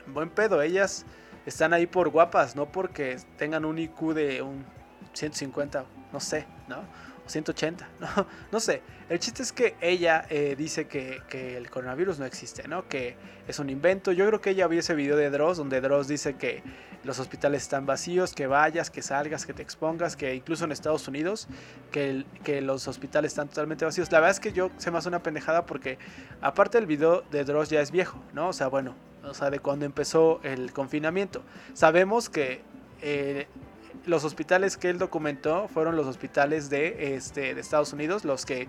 en 0.06 0.14
buen 0.14 0.30
pedo, 0.30 0.62
ellas 0.62 1.04
están 1.46 1.72
ahí 1.72 1.86
por 1.86 2.08
guapas, 2.08 2.56
no 2.56 2.66
porque 2.66 3.18
tengan 3.36 3.64
un 3.64 3.78
IQ 3.78 4.14
de 4.14 4.42
un 4.42 4.64
150, 5.12 5.84
no 6.12 6.20
sé, 6.20 6.46
¿no? 6.68 6.82
180, 7.26 7.88
no, 8.52 8.60
sé. 8.60 8.82
El 9.08 9.18
chiste 9.18 9.42
es 9.42 9.52
que 9.52 9.76
ella 9.80 10.26
eh, 10.30 10.54
dice 10.56 10.86
que, 10.86 11.22
el 11.56 11.70
coronavirus 11.70 12.18
no 12.18 12.24
existe, 12.24 12.66
¿no? 12.68 12.88
Que 12.88 13.16
es 13.46 13.58
un 13.58 13.70
invento. 13.70 14.12
Yo 14.12 14.26
creo 14.26 14.40
que 14.40 14.50
ella 14.50 14.66
vio 14.66 14.80
ese 14.80 14.94
video 14.94 15.16
de 15.16 15.30
Dross, 15.30 15.58
donde 15.58 15.80
Dross 15.80 16.08
dice 16.08 16.36
que 16.36 16.62
los 17.04 17.18
hospitales 17.18 17.62
están 17.62 17.86
vacíos, 17.86 18.34
que 18.34 18.46
vayas, 18.46 18.90
que 18.90 19.02
salgas, 19.02 19.46
que 19.46 19.52
te 19.52 19.62
expongas, 19.62 20.16
que 20.16 20.34
incluso 20.34 20.64
en 20.64 20.72
Estados 20.72 21.06
Unidos, 21.06 21.46
que, 21.92 22.24
que 22.42 22.60
los 22.60 22.88
hospitales 22.88 23.32
están 23.32 23.48
totalmente 23.48 23.84
vacíos. 23.84 24.10
La 24.10 24.20
verdad 24.20 24.32
es 24.32 24.40
que 24.40 24.52
yo 24.52 24.70
se 24.76 24.90
me 24.90 24.98
hace 24.98 25.08
una 25.08 25.22
pendejada 25.22 25.66
porque 25.66 25.98
aparte 26.40 26.78
el 26.78 26.86
video 26.86 27.22
de 27.30 27.44
Dross 27.44 27.70
ya 27.70 27.80
es 27.80 27.90
viejo, 27.90 28.20
¿no? 28.32 28.48
O 28.48 28.52
sea, 28.52 28.68
bueno, 28.68 28.94
o 29.24 29.34
sea, 29.34 29.50
de 29.50 29.58
cuando 29.58 29.84
empezó 29.84 30.40
el 30.42 30.72
confinamiento. 30.72 31.42
Sabemos 31.74 32.28
que... 32.28 32.62
Eh, 33.02 33.46
los 34.06 34.24
hospitales 34.24 34.76
que 34.76 34.88
él 34.88 34.98
documentó 34.98 35.68
fueron 35.68 35.96
los 35.96 36.06
hospitales 36.06 36.70
de, 36.70 37.14
este, 37.14 37.54
de 37.54 37.60
Estados 37.60 37.92
Unidos, 37.92 38.24
los 38.24 38.46
que 38.46 38.68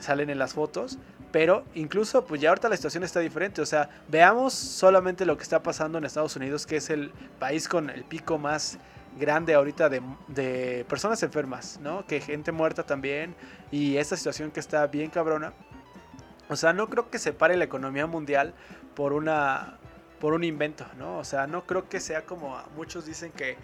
salen 0.00 0.30
en 0.30 0.38
las 0.38 0.54
fotos. 0.54 0.98
Pero 1.32 1.64
incluso, 1.74 2.24
pues 2.24 2.40
ya 2.40 2.48
ahorita 2.48 2.68
la 2.68 2.76
situación 2.76 3.04
está 3.04 3.20
diferente. 3.20 3.60
O 3.60 3.66
sea, 3.66 3.90
veamos 4.08 4.54
solamente 4.54 5.26
lo 5.26 5.36
que 5.36 5.42
está 5.42 5.62
pasando 5.62 5.98
en 5.98 6.04
Estados 6.04 6.36
Unidos, 6.36 6.66
que 6.66 6.76
es 6.76 6.88
el 6.88 7.10
país 7.38 7.68
con 7.68 7.90
el 7.90 8.04
pico 8.04 8.38
más 8.38 8.78
grande 9.18 9.54
ahorita 9.54 9.88
de, 9.88 10.00
de 10.28 10.86
personas 10.88 11.22
enfermas, 11.22 11.78
¿no? 11.82 12.06
Que 12.06 12.20
gente 12.20 12.52
muerta 12.52 12.84
también. 12.84 13.34
Y 13.70 13.96
esta 13.96 14.16
situación 14.16 14.50
que 14.50 14.60
está 14.60 14.86
bien 14.86 15.10
cabrona. 15.10 15.52
O 16.48 16.56
sea, 16.56 16.72
no 16.72 16.88
creo 16.88 17.10
que 17.10 17.18
se 17.18 17.34
pare 17.34 17.56
la 17.56 17.64
economía 17.64 18.06
mundial 18.06 18.54
por 18.94 19.12
una 19.12 19.78
por 20.18 20.32
un 20.32 20.44
invento, 20.44 20.84
¿no? 20.98 21.18
O 21.18 21.24
sea, 21.24 21.46
no 21.46 21.64
creo 21.64 21.88
que 21.88 22.00
sea 22.00 22.22
como 22.22 22.60
muchos 22.74 23.06
dicen 23.06 23.30
que 23.32 23.56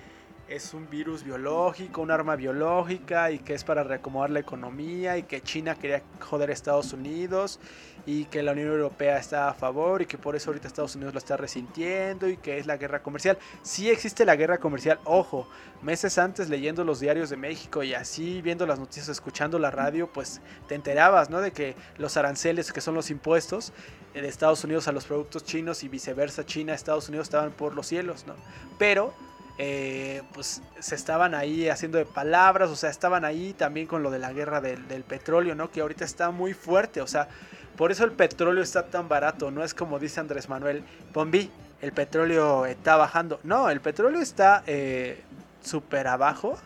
es 0.48 0.74
un 0.74 0.88
virus 0.90 1.24
biológico, 1.24 2.02
un 2.02 2.10
arma 2.10 2.36
biológica 2.36 3.30
y 3.30 3.38
que 3.38 3.54
es 3.54 3.64
para 3.64 3.82
reacomodar 3.82 4.30
la 4.30 4.40
economía 4.40 5.16
y 5.16 5.22
que 5.22 5.40
China 5.40 5.74
quería 5.74 6.02
joder 6.20 6.50
a 6.50 6.52
Estados 6.52 6.92
Unidos 6.92 7.58
y 8.06 8.26
que 8.26 8.42
la 8.42 8.52
Unión 8.52 8.68
Europea 8.68 9.18
está 9.18 9.48
a 9.48 9.54
favor 9.54 10.02
y 10.02 10.06
que 10.06 10.18
por 10.18 10.36
eso 10.36 10.50
ahorita 10.50 10.68
Estados 10.68 10.94
Unidos 10.96 11.14
lo 11.14 11.18
está 11.18 11.38
resintiendo 11.38 12.28
y 12.28 12.36
que 12.36 12.58
es 12.58 12.66
la 12.66 12.76
guerra 12.76 13.02
comercial. 13.02 13.38
Sí 13.62 13.88
existe 13.88 14.26
la 14.26 14.36
guerra 14.36 14.58
comercial, 14.58 14.98
ojo, 15.04 15.48
meses 15.82 16.18
antes 16.18 16.50
leyendo 16.50 16.84
los 16.84 17.00
diarios 17.00 17.30
de 17.30 17.36
México 17.36 17.82
y 17.82 17.94
así 17.94 18.42
viendo 18.42 18.66
las 18.66 18.78
noticias, 18.78 19.08
escuchando 19.08 19.58
la 19.58 19.70
radio, 19.70 20.10
pues 20.12 20.42
te 20.68 20.74
enterabas, 20.74 21.30
¿no? 21.30 21.40
De 21.40 21.52
que 21.52 21.74
los 21.96 22.18
aranceles, 22.18 22.72
que 22.72 22.82
son 22.82 22.94
los 22.94 23.10
impuestos 23.10 23.72
de 24.12 24.28
Estados 24.28 24.62
Unidos 24.62 24.86
a 24.88 24.92
los 24.92 25.06
productos 25.06 25.44
chinos 25.44 25.82
y 25.82 25.88
viceversa, 25.88 26.44
China 26.44 26.74
Estados 26.74 27.08
Unidos 27.08 27.26
estaban 27.26 27.52
por 27.52 27.74
los 27.74 27.86
cielos, 27.86 28.26
¿no? 28.26 28.34
Pero 28.78 29.14
eh, 29.56 30.22
pues 30.32 30.62
se 30.80 30.96
estaban 30.96 31.34
ahí 31.34 31.68
haciendo 31.68 31.98
de 31.98 32.06
palabras, 32.06 32.70
o 32.70 32.76
sea, 32.76 32.90
estaban 32.90 33.24
ahí 33.24 33.52
también 33.52 33.86
con 33.86 34.02
lo 34.02 34.10
de 34.10 34.18
la 34.18 34.32
guerra 34.32 34.60
del, 34.60 35.04
petróleo, 35.04 35.54
¿no? 35.54 35.70
Que 35.70 35.80
ahorita 35.80 36.04
está 36.04 36.30
muy 36.32 36.54
fuerte, 36.54 37.00
o 37.00 37.06
sea, 37.06 37.28
por 37.76 37.92
eso 37.92 38.04
el 38.04 38.12
petróleo 38.12 38.62
está 38.62 38.86
tan 38.86 39.08
barato, 39.08 39.52
no 39.52 39.62
es 39.62 39.72
como 39.72 40.00
dice 40.00 40.18
Andrés 40.18 40.48
Manuel 40.48 40.82
Pombi, 41.12 41.50
el 41.82 41.92
petróleo 41.92 42.66
está 42.66 42.96
bajando, 42.96 43.38
no, 43.44 43.70
el 43.70 43.80
petróleo 43.80 44.20
está 44.20 44.64
eh, 44.66 45.22
súper 45.62 46.08
abajo, 46.08 46.58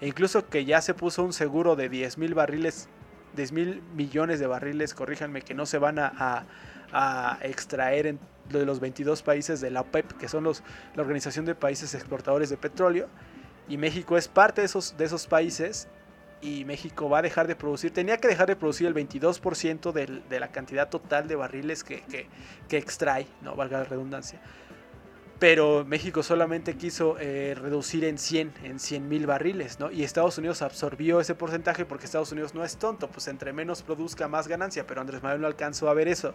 e 0.00 0.06
incluso 0.06 0.48
que 0.48 0.64
ya 0.64 0.80
se 0.80 0.94
puso 0.94 1.22
un 1.22 1.34
seguro 1.34 1.76
de 1.76 1.90
10 1.90 2.16
mil 2.16 2.34
barriles, 2.34 2.88
10 3.36 3.52
mil 3.52 3.82
millones 3.94 4.40
de 4.40 4.46
barriles, 4.46 4.94
corríjanme, 4.94 5.42
que 5.42 5.52
no 5.52 5.66
se 5.66 5.76
van 5.76 5.98
a, 5.98 6.46
a 6.92 7.38
extraer 7.42 8.06
en 8.06 8.18
de 8.58 8.66
los 8.66 8.80
22 8.80 9.22
países 9.22 9.60
de 9.60 9.70
la 9.70 9.82
OPEP, 9.82 10.12
que 10.18 10.28
son 10.28 10.44
los, 10.44 10.62
la 10.94 11.02
Organización 11.02 11.44
de 11.44 11.54
Países 11.54 11.94
Exportadores 11.94 12.50
de 12.50 12.56
Petróleo, 12.56 13.08
y 13.68 13.76
México 13.76 14.16
es 14.16 14.28
parte 14.28 14.62
de 14.62 14.66
esos, 14.66 14.96
de 14.96 15.04
esos 15.04 15.26
países, 15.26 15.88
y 16.42 16.64
México 16.64 17.08
va 17.08 17.18
a 17.18 17.22
dejar 17.22 17.46
de 17.46 17.54
producir, 17.54 17.92
tenía 17.92 18.16
que 18.16 18.26
dejar 18.26 18.46
de 18.46 18.56
producir 18.56 18.86
el 18.86 18.94
22% 18.94 19.92
de 19.92 20.40
la 20.40 20.48
cantidad 20.48 20.88
total 20.88 21.28
de 21.28 21.36
barriles 21.36 21.84
que, 21.84 22.00
que, 22.02 22.26
que 22.68 22.78
extrae, 22.78 23.26
no 23.42 23.54
valga 23.54 23.78
la 23.78 23.84
redundancia 23.84 24.40
pero 25.40 25.86
México 25.86 26.22
solamente 26.22 26.76
quiso 26.76 27.16
eh, 27.18 27.56
reducir 27.58 28.04
en 28.04 28.18
100, 28.18 28.52
en 28.62 28.78
100 28.78 29.08
mil 29.08 29.26
barriles, 29.26 29.80
¿no? 29.80 29.90
Y 29.90 30.04
Estados 30.04 30.36
Unidos 30.36 30.60
absorbió 30.60 31.18
ese 31.18 31.34
porcentaje 31.34 31.86
porque 31.86 32.04
Estados 32.04 32.30
Unidos 32.30 32.54
no 32.54 32.62
es 32.62 32.76
tonto, 32.76 33.08
pues 33.08 33.26
entre 33.26 33.54
menos 33.54 33.82
produzca 33.82 34.28
más 34.28 34.48
ganancia, 34.48 34.86
pero 34.86 35.00
Andrés 35.00 35.22
Manuel 35.22 35.40
no 35.40 35.46
alcanzó 35.46 35.88
a 35.88 35.94
ver 35.94 36.08
eso 36.08 36.34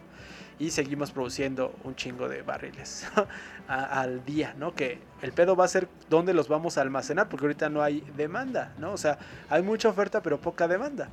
y 0.58 0.72
seguimos 0.72 1.12
produciendo 1.12 1.76
un 1.84 1.96
chingo 1.96 2.28
de 2.28 2.42
barriles 2.42 3.06
al 3.68 4.26
día, 4.26 4.56
¿no? 4.58 4.74
Que 4.74 4.98
el 5.22 5.34
pedo 5.34 5.56
va 5.56 5.66
a 5.66 5.68
ser 5.68 5.88
dónde 6.10 6.34
los 6.34 6.48
vamos 6.48 6.80
a 6.80 6.82
almacenar, 6.82 7.30
porque 7.30 7.46
ahorita 7.46 7.70
no 7.70 7.84
hay 7.84 8.02
demanda, 8.18 8.74
¿no? 8.80 8.92
O 8.92 8.98
sea, 8.98 9.20
hay 9.52 9.62
mucha 9.62 9.88
oferta 9.88 10.24
pero 10.24 10.42
poca 10.42 10.68
demanda. 10.68 11.10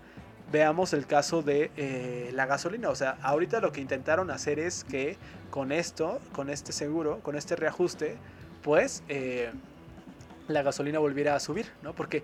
Veamos 0.53 0.93
el 0.93 1.07
caso 1.07 1.43
de 1.43 1.71
eh, 1.77 2.31
la 2.35 2.47
gasolina. 2.47 2.91
O 2.91 2.95
sea, 2.95 3.17
ahorita 3.23 3.61
lo 3.61 3.73
que 3.73 3.81
intentaron 3.81 4.31
hacer 4.31 4.59
es 4.59 4.85
que 4.85 5.17
con 5.51 5.73
esto, 5.73 6.21
con 6.33 6.51
este 6.51 6.73
seguro, 6.73 7.21
con 7.21 7.35
este 7.35 7.57
reajuste, 7.57 8.17
pues 8.63 9.03
eh, 9.09 9.51
la 10.49 10.63
gasolina 10.63 10.99
volviera 10.99 11.35
a 11.35 11.41
subir, 11.41 11.67
¿no? 11.83 11.95
Porque 11.95 12.23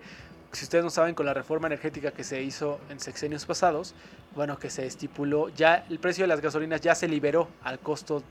si 0.51 0.63
ustedes 0.63 0.83
no 0.83 0.89
saben, 0.89 1.15
con 1.15 1.25
la 1.25 1.33
reforma 1.33 1.67
energética 1.67 2.11
que 2.11 2.23
se 2.23 2.41
hizo 2.41 2.79
en 2.89 2.99
sexenios 2.99 3.45
pasados, 3.45 3.93
bueno, 4.35 4.57
que 4.57 4.69
se 4.69 4.85
estipuló, 4.85 5.49
ya 5.49 5.85
el 5.89 5.99
precio 5.99 6.23
de 6.23 6.27
las 6.27 6.41
gasolinas 6.41 6.81
ya 6.81 6.95
se 6.95 7.07
liberó 7.07 7.49
al 7.63 7.79
costo 7.79 8.23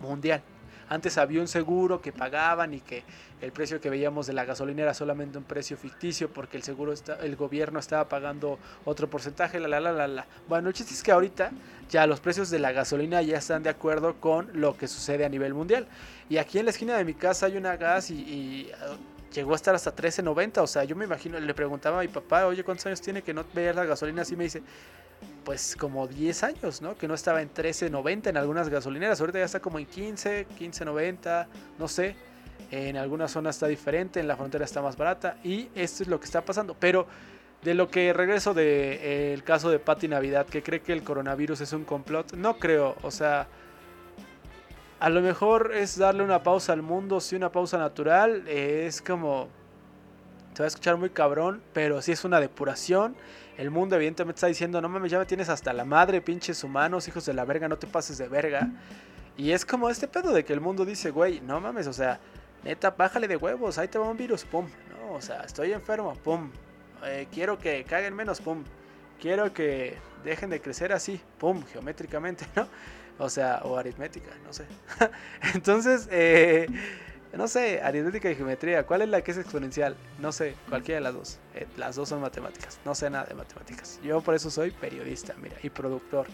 mundial. 0.00 0.42
Antes 0.88 1.18
había 1.18 1.40
un 1.40 1.48
seguro 1.48 2.00
que 2.00 2.12
pagaban 2.12 2.74
y 2.74 2.80
que 2.80 3.02
el 3.40 3.52
precio 3.52 3.80
que 3.80 3.90
veíamos 3.90 4.26
de 4.26 4.32
la 4.32 4.44
gasolina 4.44 4.82
era 4.82 4.94
solamente 4.94 5.38
un 5.38 5.44
precio 5.44 5.76
ficticio 5.76 6.30
porque 6.32 6.56
el 6.56 6.62
seguro 6.62 6.92
está, 6.92 7.16
el 7.16 7.36
gobierno 7.36 7.78
estaba 7.78 8.08
pagando 8.08 8.58
otro 8.84 9.08
porcentaje, 9.08 9.60
la 9.60 9.68
la 9.68 9.80
la 9.80 9.92
la 9.92 10.08
la. 10.08 10.26
Bueno, 10.48 10.68
el 10.68 10.74
chiste 10.74 10.94
es 10.94 11.02
que 11.02 11.12
ahorita 11.12 11.50
ya 11.90 12.06
los 12.06 12.20
precios 12.20 12.50
de 12.50 12.58
la 12.58 12.72
gasolina 12.72 13.22
ya 13.22 13.38
están 13.38 13.62
de 13.62 13.70
acuerdo 13.70 14.14
con 14.20 14.48
lo 14.54 14.76
que 14.76 14.88
sucede 14.88 15.24
a 15.24 15.28
nivel 15.28 15.54
mundial. 15.54 15.86
Y 16.28 16.38
aquí 16.38 16.58
en 16.58 16.66
la 16.66 16.70
esquina 16.70 16.96
de 16.96 17.04
mi 17.04 17.14
casa 17.14 17.46
hay 17.46 17.56
una 17.56 17.76
gas 17.76 18.10
y, 18.10 18.70
uh, 18.70 19.17
llegó 19.32 19.52
a 19.52 19.56
estar 19.56 19.74
hasta 19.74 19.94
13.90. 19.94 20.58
O 20.58 20.66
sea, 20.66 20.84
yo 20.84 20.96
me 20.96 21.04
imagino, 21.04 21.38
le 21.38 21.54
preguntaba 21.54 21.98
a 21.98 22.02
mi 22.02 22.08
papá, 22.08 22.46
oye, 22.46 22.64
¿cuántos 22.64 22.86
años 22.86 23.00
tiene 23.00 23.22
que 23.22 23.34
no 23.34 23.44
veía 23.54 23.72
la 23.72 23.84
gasolina? 23.84 24.22
Así 24.22 24.36
me 24.36 24.44
dice, 24.44 24.62
pues 25.44 25.76
como 25.76 26.06
10 26.06 26.42
años, 26.42 26.82
¿no? 26.82 26.96
Que 26.96 27.08
no 27.08 27.14
estaba 27.14 27.42
en 27.42 27.52
13.90 27.52 28.28
en 28.28 28.36
algunas 28.36 28.68
gasolineras. 28.68 29.20
Ahorita 29.20 29.38
ya 29.38 29.44
está 29.44 29.60
como 29.60 29.78
en 29.78 29.86
15, 29.86 30.46
15.90, 30.58 31.46
no 31.78 31.88
sé. 31.88 32.16
En 32.70 32.96
algunas 32.96 33.30
zonas 33.30 33.56
está 33.56 33.66
diferente, 33.66 34.20
en 34.20 34.28
la 34.28 34.36
frontera 34.36 34.64
está 34.64 34.82
más 34.82 34.96
barata. 34.96 35.38
Y 35.42 35.68
esto 35.74 36.02
es 36.02 36.08
lo 36.08 36.20
que 36.20 36.26
está 36.26 36.42
pasando. 36.44 36.74
Pero 36.78 37.06
de 37.62 37.74
lo 37.74 37.88
que 37.88 38.12
regreso 38.12 38.54
del 38.54 38.66
de, 38.66 39.34
eh, 39.34 39.42
caso 39.44 39.70
de 39.70 39.78
Patti 39.78 40.06
Navidad, 40.06 40.46
que 40.46 40.62
cree 40.62 40.80
que 40.80 40.92
el 40.92 41.02
coronavirus 41.02 41.62
es 41.62 41.72
un 41.72 41.84
complot, 41.84 42.34
no 42.34 42.58
creo. 42.58 42.96
O 43.02 43.10
sea, 43.10 43.48
a 45.00 45.10
lo 45.10 45.20
mejor 45.20 45.72
es 45.74 45.96
darle 45.96 46.22
una 46.22 46.42
pausa 46.42 46.72
al 46.72 46.82
mundo, 46.82 47.20
sí, 47.20 47.36
una 47.36 47.52
pausa 47.52 47.78
natural. 47.78 48.46
Es 48.48 49.00
como. 49.00 49.48
Se 50.54 50.62
va 50.62 50.64
a 50.64 50.68
escuchar 50.68 50.96
muy 50.96 51.10
cabrón, 51.10 51.62
pero 51.72 52.02
sí 52.02 52.12
es 52.12 52.24
una 52.24 52.40
depuración. 52.40 53.14
El 53.56 53.70
mundo 53.70 53.96
evidentemente 53.96 54.38
está 54.38 54.48
diciendo, 54.48 54.80
no 54.80 54.88
mames, 54.88 55.12
ya 55.12 55.18
me 55.18 55.26
tienes 55.26 55.48
hasta 55.48 55.72
la 55.72 55.84
madre, 55.84 56.20
pinches 56.20 56.64
humanos, 56.64 57.06
hijos 57.06 57.26
de 57.26 57.34
la 57.34 57.44
verga, 57.44 57.68
no 57.68 57.76
te 57.76 57.86
pases 57.86 58.18
de 58.18 58.28
verga. 58.28 58.68
Y 59.36 59.52
es 59.52 59.64
como 59.64 59.88
este 59.88 60.08
pedo 60.08 60.32
de 60.32 60.44
que 60.44 60.52
el 60.52 60.60
mundo 60.60 60.84
dice, 60.84 61.10
güey, 61.10 61.40
no 61.40 61.60
mames, 61.60 61.86
o 61.86 61.92
sea, 61.92 62.18
neta, 62.64 62.90
bájale 62.90 63.28
de 63.28 63.36
huevos, 63.36 63.78
ahí 63.78 63.86
te 63.86 63.98
va 63.98 64.08
un 64.08 64.16
virus, 64.16 64.44
pum. 64.44 64.66
No, 64.90 65.14
o 65.14 65.20
sea, 65.20 65.42
estoy 65.42 65.72
enfermo, 65.72 66.14
pum. 66.24 66.50
Eh, 67.04 67.28
quiero 67.32 67.56
que 67.58 67.84
caguen 67.84 68.14
menos, 68.14 68.40
pum. 68.40 68.64
Quiero 69.20 69.52
que 69.52 69.96
dejen 70.24 70.50
de 70.50 70.60
crecer 70.60 70.92
así, 70.92 71.20
pum, 71.38 71.62
geométricamente, 71.72 72.46
¿no? 72.56 72.66
O 73.18 73.28
sea, 73.28 73.60
o 73.64 73.76
aritmética, 73.76 74.30
no 74.44 74.52
sé. 74.52 74.64
Entonces, 75.54 76.08
eh 76.10 76.66
no 77.36 77.46
sé, 77.46 77.80
aritmética 77.82 78.30
y 78.30 78.34
geometría. 78.34 78.86
¿Cuál 78.86 79.02
es 79.02 79.08
la 79.08 79.22
que 79.22 79.32
es 79.32 79.38
exponencial? 79.38 79.96
No 80.18 80.32
sé, 80.32 80.54
cualquiera 80.68 80.96
de 80.96 81.04
las 81.04 81.14
dos. 81.14 81.38
Eh, 81.54 81.66
las 81.76 81.96
dos 81.96 82.08
son 82.08 82.20
matemáticas. 82.20 82.78
No 82.84 82.94
sé 82.94 83.10
nada 83.10 83.26
de 83.26 83.34
matemáticas. 83.34 84.00
Yo 84.02 84.20
por 84.20 84.34
eso 84.34 84.50
soy 84.50 84.70
periodista, 84.70 85.34
mira, 85.40 85.56
y 85.62 85.68
productor 85.70 86.26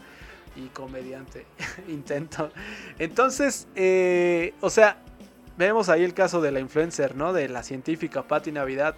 y 0.56 0.68
comediante. 0.68 1.46
Intento. 1.88 2.50
Entonces, 2.98 3.66
eh, 3.74 4.54
o 4.60 4.70
sea, 4.70 4.98
vemos 5.56 5.88
ahí 5.88 6.04
el 6.04 6.14
caso 6.14 6.40
de 6.40 6.52
la 6.52 6.60
influencer, 6.60 7.16
¿no? 7.16 7.32
De 7.32 7.48
la 7.48 7.62
científica 7.62 8.22
Patti 8.22 8.52
Navidad 8.52 8.94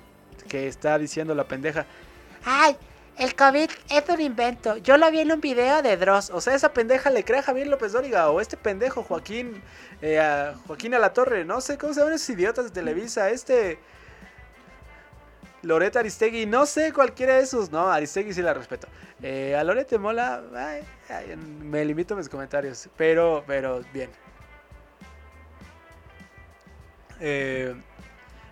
que 0.48 0.68
está 0.68 0.98
diciendo 0.98 1.34
la 1.34 1.44
pendeja. 1.44 1.86
¡Ay! 2.44 2.76
El 3.18 3.34
COVID 3.34 3.70
es 3.90 4.08
un 4.10 4.20
invento. 4.20 4.76
Yo 4.76 4.98
lo 4.98 5.10
vi 5.10 5.20
en 5.20 5.32
un 5.32 5.40
video 5.40 5.80
de 5.80 5.96
Dross. 5.96 6.28
O 6.28 6.40
sea, 6.42 6.54
esa 6.54 6.74
pendeja 6.74 7.08
le 7.08 7.24
cree 7.24 7.38
a 7.38 7.42
Javier 7.42 7.66
López 7.66 7.92
Dóriga. 7.92 8.30
O 8.30 8.42
este 8.42 8.58
pendejo 8.58 9.02
Joaquín. 9.02 9.62
Eh, 10.02 10.52
Joaquín 10.66 10.94
a 10.94 10.98
la 10.98 11.14
Torre. 11.14 11.44
No 11.46 11.62
sé 11.62 11.78
cómo 11.78 11.94
se 11.94 12.00
llaman 12.00 12.14
esos 12.14 12.28
idiotas 12.28 12.66
de 12.66 12.70
Televisa. 12.72 13.30
Este. 13.30 13.78
Loreta 15.62 16.00
Aristegui. 16.00 16.44
No 16.44 16.66
sé 16.66 16.92
cualquiera 16.92 17.36
de 17.36 17.42
esos. 17.42 17.70
No, 17.70 17.90
Aristegui 17.90 18.34
sí 18.34 18.42
la 18.42 18.52
respeto. 18.52 18.86
Eh, 19.22 19.56
a 19.56 19.64
Lorete 19.64 19.96
Mola. 19.96 20.42
me 21.62 21.84
limito 21.86 22.12
a 22.12 22.16
mis 22.18 22.28
comentarios. 22.28 22.90
Pero, 22.98 23.44
pero, 23.46 23.80
bien. 23.94 24.10
Eh, 27.20 27.74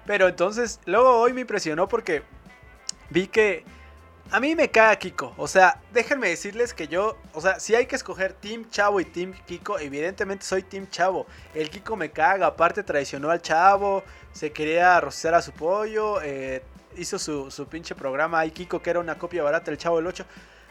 pero 0.07 0.27
entonces, 0.27 0.81
luego 0.87 1.21
hoy 1.21 1.35
me 1.35 1.43
impresionó 1.43 1.87
porque 1.87 2.23
vi 3.11 3.27
que 3.27 3.63
a 4.31 4.41
mí 4.41 4.55
me 4.55 4.71
caga 4.71 4.97
Kiko. 4.97 5.35
O 5.37 5.47
sea, 5.47 5.81
déjenme 5.93 6.29
decirles 6.29 6.75
que 6.75 6.89
yo, 6.89 7.17
o 7.33 7.41
sea, 7.41 7.61
si 7.61 7.75
hay 7.75 7.87
que 7.87 7.97
escoger 7.97 8.33
Team 8.33 8.69
Chavo 8.71 9.01
y 9.01 9.05
Team 9.05 9.33
Kiko, 9.47 9.79
evidentemente 9.79 10.45
soy 10.45 10.63
Team 10.63 10.89
Chavo. 10.89 11.27
El 11.55 11.71
Kiko 11.71 11.97
me 11.97 12.11
caga, 12.11 12.47
aparte 12.47 12.83
traicionó 12.83 13.31
al 13.31 13.43
Chavo, 13.43 14.03
se 14.33 14.53
quería 14.53 15.01
rociar 15.01 15.35
a 15.35 15.43
su 15.43 15.53
pollo, 15.53 16.21
eh, 16.23 16.63
hizo 16.97 17.19
su, 17.19 17.51
su 17.51 17.67
pinche 17.67 17.95
programa 17.95 18.41
ahí 18.41 18.51
Kiko, 18.51 18.83
que 18.83 18.91
era 18.91 19.01
una 19.01 19.19
copia 19.19 19.43
barata 19.43 19.71
del 19.71 19.79
Chavo 19.79 19.97
del 19.97 20.07
8. 20.07 20.25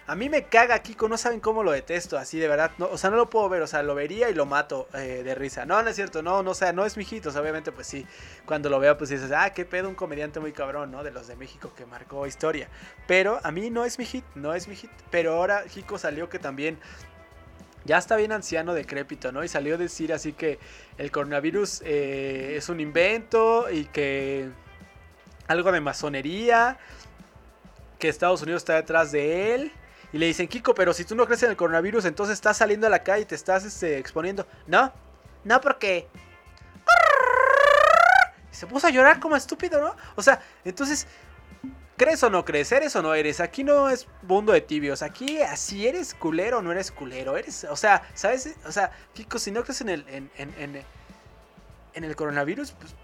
A 0.06 0.16
mí 0.16 0.28
me 0.28 0.44
caga 0.44 0.80
Kiko, 0.80 1.08
no 1.08 1.18
saben 1.18 1.40
cómo 1.40 1.64
lo 1.64 1.72
detesto, 1.72 2.18
así 2.18 2.38
de 2.38 2.50
verdad. 2.50 2.72
No, 2.78 2.88
o 2.88 2.98
sea, 2.98 3.10
no 3.10 3.16
lo 3.16 3.30
puedo 3.30 3.48
ver, 3.48 3.62
o 3.62 3.68
sea, 3.68 3.84
lo 3.84 3.96
vería 3.96 4.30
y 4.30 4.34
lo 4.34 4.46
mato 4.46 4.90
eh, 4.94 5.22
de 5.24 5.34
risa. 5.34 5.66
No, 5.66 5.82
no 5.82 5.90
es 5.90 5.96
cierto, 5.96 6.22
no, 6.22 6.44
no, 6.44 6.52
o 6.52 6.54
sea, 6.54 6.74
no 6.74 6.86
es 6.86 6.98
mi 6.98 7.06
hit, 7.06 7.26
o 7.26 7.32
sea, 7.32 7.42
obviamente, 7.42 7.72
pues 7.72 7.88
sí. 7.88 8.06
Cuando 8.46 8.70
lo 8.70 8.80
veo, 8.82 8.98
pues 8.98 9.12
dices, 9.12 9.32
ah, 9.32 9.52
qué 9.54 9.64
pedo, 9.64 9.88
un 9.88 9.96
comediante 9.96 10.42
muy 10.42 10.52
cabrón, 10.52 10.92
¿no? 10.92 11.06
De 11.06 11.12
los 11.12 11.28
de 11.28 11.38
México 11.38 11.72
que 11.74 11.86
marcó 11.86 12.28
historia. 12.28 12.68
Pero 13.08 13.40
a 13.44 13.52
mí 13.52 13.70
no 13.70 13.86
es 13.86 13.98
mi 13.98 14.04
hit, 14.04 14.26
no 14.36 14.54
es 14.54 14.68
mi 14.68 14.76
hit. 14.76 14.92
Pero 15.10 15.36
ahora 15.36 15.64
Kiko 15.64 15.98
salió 15.98 16.28
que 16.28 16.38
también 16.38 16.80
ya 17.86 17.98
está 17.98 18.18
bien 18.18 18.34
anciano, 18.34 18.74
decrépito, 18.74 19.32
¿no? 19.32 19.42
Y 19.42 19.48
salió 19.48 19.76
a 19.76 19.78
decir 19.78 20.12
así 20.12 20.34
que 20.34 20.60
el 20.98 21.12
coronavirus 21.12 21.82
eh, 21.86 22.56
es 22.58 22.68
un 22.68 22.82
invento 22.82 23.70
y 23.70 23.86
que 23.86 24.50
algo 25.48 25.72
de 25.72 25.80
masonería, 25.80 26.78
que 28.00 28.10
Estados 28.10 28.42
Unidos 28.42 28.64
está 28.64 28.76
detrás 28.76 29.14
de 29.14 29.56
él 29.56 29.72
y 30.14 30.20
le 30.20 30.28
dicen, 30.28 30.48
Kiko, 30.48 30.76
pero 30.76 30.94
si 30.94 31.06
tú 31.06 31.16
no 31.16 31.26
crees 31.26 31.42
en 31.42 31.50
el 31.50 31.58
coronavirus, 31.58 32.06
entonces 32.06 32.36
estás 32.36 32.58
saliendo 32.58 32.86
a 32.86 32.90
la 32.92 33.02
calle 33.02 33.24
y 33.24 33.26
te 33.26 33.34
estás 33.34 33.66
este, 33.66 33.98
exponiendo. 33.98 34.46
No, 34.68 34.94
no, 35.44 35.60
porque... 35.60 36.08
se 38.52 38.68
puso 38.68 38.86
a 38.86 38.92
llorar 38.92 39.20
como 39.20 39.36
estúpido, 39.36 39.82
¿no? 39.82 39.96
O 40.16 40.22
sea, 40.22 40.40
entonces, 40.64 41.08
¿crees 41.98 42.22
o 42.22 42.30
no 42.30 42.46
crees? 42.46 42.72
¿Eres 42.72 42.96
o 42.96 43.02
no 43.02 43.16
eres? 43.16 43.40
Aquí 43.40 43.64
no 43.64 43.90
es 43.90 44.08
mundo 44.22 44.54
de 44.54 44.62
tibios. 44.62 45.02
Aquí, 45.02 45.40
si 45.56 45.88
eres 45.88 46.14
culero 46.14 46.60
o 46.60 46.62
no 46.62 46.72
eres 46.72 46.92
culero. 46.92 47.36
Eres, 47.36 47.64
o 47.64 47.76
sea, 47.76 48.08
¿sabes? 48.14 48.56
O 48.68 48.72
sea, 48.72 48.92
Kiko, 49.14 49.40
si 49.40 49.50
no 49.50 49.64
crees 49.64 49.82
en 49.82 49.90
el, 49.90 50.06
en, 50.08 50.86
en 51.96 52.04
el 52.04 52.16
coronavirus, 52.16 52.72
pues... 52.74 52.96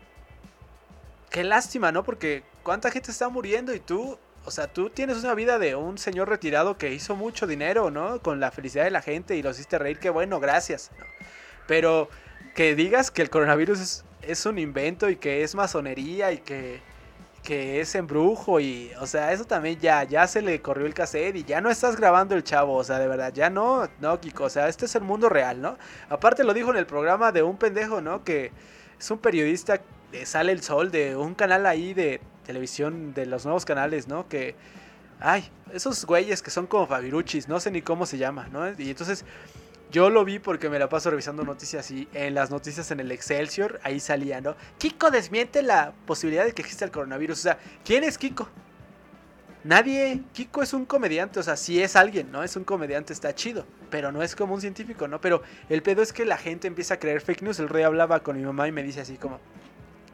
Qué 1.31 1.43
lástima, 1.43 1.91
¿no? 1.91 2.03
Porque 2.03 2.43
cuánta 2.63 2.91
gente 2.91 3.11
está 3.11 3.29
muriendo 3.29 3.73
y 3.73 3.79
tú 3.79 4.17
o 4.49 4.51
sea, 4.51 4.65
tú 4.65 4.89
tienes 4.89 5.17
una 5.17 5.35
vida 5.35 5.59
de 5.59 5.75
un 5.75 5.99
señor 5.99 6.27
retirado 6.27 6.75
que 6.75 6.91
hizo 6.91 7.15
mucho 7.15 7.45
dinero, 7.45 7.91
¿no? 7.91 8.19
Con 8.19 8.39
la 8.39 8.49
felicidad 8.49 8.83
de 8.83 8.89
la 8.89 9.03
gente 9.03 9.35
y 9.35 9.43
lo 9.43 9.51
hiciste 9.51 9.77
reír, 9.77 9.99
qué 9.99 10.09
bueno, 10.09 10.39
gracias. 10.39 10.89
Pero 11.67 12.09
que 12.55 12.73
digas 12.73 13.11
que 13.11 13.21
el 13.21 13.29
coronavirus 13.29 14.03
es, 14.23 14.45
un 14.47 14.57
invento 14.57 15.07
y 15.07 15.17
que 15.17 15.43
es 15.43 15.53
masonería 15.53 16.31
y 16.31 16.39
que, 16.39 16.81
que 17.43 17.79
es 17.79 17.93
embrujo 17.93 18.59
y, 18.59 18.91
o 18.99 19.05
sea, 19.05 19.33
eso 19.33 19.45
también 19.45 19.79
ya, 19.79 20.03
ya 20.03 20.25
se 20.25 20.41
le 20.41 20.63
corrió 20.63 20.87
el 20.87 20.95
cassette 20.95 21.35
y 21.35 21.43
ya 21.43 21.61
no 21.61 21.69
estás 21.69 21.95
grabando 21.95 22.33
el 22.33 22.43
chavo, 22.43 22.73
o 22.73 22.83
sea, 22.83 22.97
de 22.97 23.07
verdad, 23.07 23.31
ya 23.31 23.51
no, 23.51 23.87
no, 23.99 24.19
Kiko, 24.19 24.45
o 24.45 24.49
sea, 24.49 24.67
este 24.67 24.87
es 24.87 24.95
el 24.95 25.03
mundo 25.03 25.29
real, 25.29 25.61
¿no? 25.61 25.77
Aparte 26.09 26.43
lo 26.43 26.55
dijo 26.55 26.71
en 26.71 26.77
el 26.77 26.87
programa 26.87 27.31
de 27.31 27.43
un 27.43 27.57
pendejo, 27.57 28.01
¿no? 28.01 28.23
Que 28.23 28.51
es 28.99 29.11
un 29.11 29.19
periodista, 29.19 29.79
sale 30.25 30.53
el 30.53 30.63
sol 30.63 30.89
de 30.89 31.15
un 31.15 31.35
canal 31.35 31.67
ahí 31.67 31.93
de 31.93 32.19
televisión 32.49 33.13
de 33.13 33.27
los 33.27 33.45
nuevos 33.45 33.63
canales, 33.63 34.07
¿no? 34.07 34.27
Que, 34.27 34.55
ay, 35.19 35.47
esos 35.71 36.03
güeyes 36.03 36.41
que 36.41 36.49
son 36.49 36.65
como 36.65 36.87
Fabiruchis, 36.87 37.47
no 37.47 37.59
sé 37.59 37.69
ni 37.69 37.83
cómo 37.83 38.07
se 38.07 38.17
llama, 38.17 38.49
¿no? 38.51 38.67
Y 38.71 38.89
entonces 38.89 39.23
yo 39.91 40.09
lo 40.09 40.25
vi 40.25 40.39
porque 40.39 40.67
me 40.67 40.79
la 40.79 40.89
paso 40.89 41.11
revisando 41.11 41.43
noticias 41.43 41.91
y 41.91 42.07
en 42.11 42.33
las 42.33 42.49
noticias 42.49 42.89
en 42.89 43.01
el 43.01 43.11
Excelsior, 43.11 43.79
ahí 43.83 43.99
salía, 43.99 44.41
¿no? 44.41 44.55
Kiko 44.79 45.11
desmiente 45.11 45.61
la 45.61 45.93
posibilidad 46.07 46.43
de 46.43 46.53
que 46.53 46.63
exista 46.63 46.85
el 46.85 46.91
coronavirus. 46.91 47.37
O 47.37 47.41
sea, 47.43 47.59
¿quién 47.85 48.03
es 48.03 48.17
Kiko? 48.17 48.49
Nadie, 49.63 50.23
Kiko 50.33 50.63
es 50.63 50.73
un 50.73 50.85
comediante, 50.85 51.39
o 51.39 51.43
sea, 51.43 51.55
si 51.55 51.79
es 51.83 51.95
alguien, 51.95 52.31
¿no? 52.31 52.43
Es 52.43 52.55
un 52.55 52.63
comediante, 52.63 53.13
está 53.13 53.35
chido, 53.35 53.63
pero 53.91 54.11
no 54.11 54.23
es 54.23 54.35
como 54.35 54.55
un 54.55 54.61
científico, 54.61 55.07
¿no? 55.07 55.21
Pero 55.21 55.43
el 55.69 55.83
pedo 55.83 56.01
es 56.01 56.13
que 56.13 56.25
la 56.25 56.37
gente 56.37 56.67
empieza 56.67 56.95
a 56.95 56.97
creer 56.97 57.21
fake 57.21 57.43
news. 57.43 57.59
El 57.59 57.69
rey 57.69 57.83
hablaba 57.83 58.21
con 58.21 58.37
mi 58.37 58.43
mamá 58.43 58.67
y 58.67 58.71
me 58.71 58.81
dice 58.81 59.01
así 59.01 59.17
como, 59.17 59.39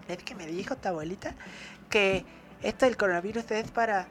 ¿es 0.08 0.24
que 0.24 0.36
me 0.36 0.46
dijo 0.48 0.76
tu 0.76 0.90
abuelita? 0.90 1.36
que 1.90 2.26
esto 2.62 2.86
del 2.86 2.98
coronavirus 2.98 3.50
es 3.52 3.72
para 3.72 4.08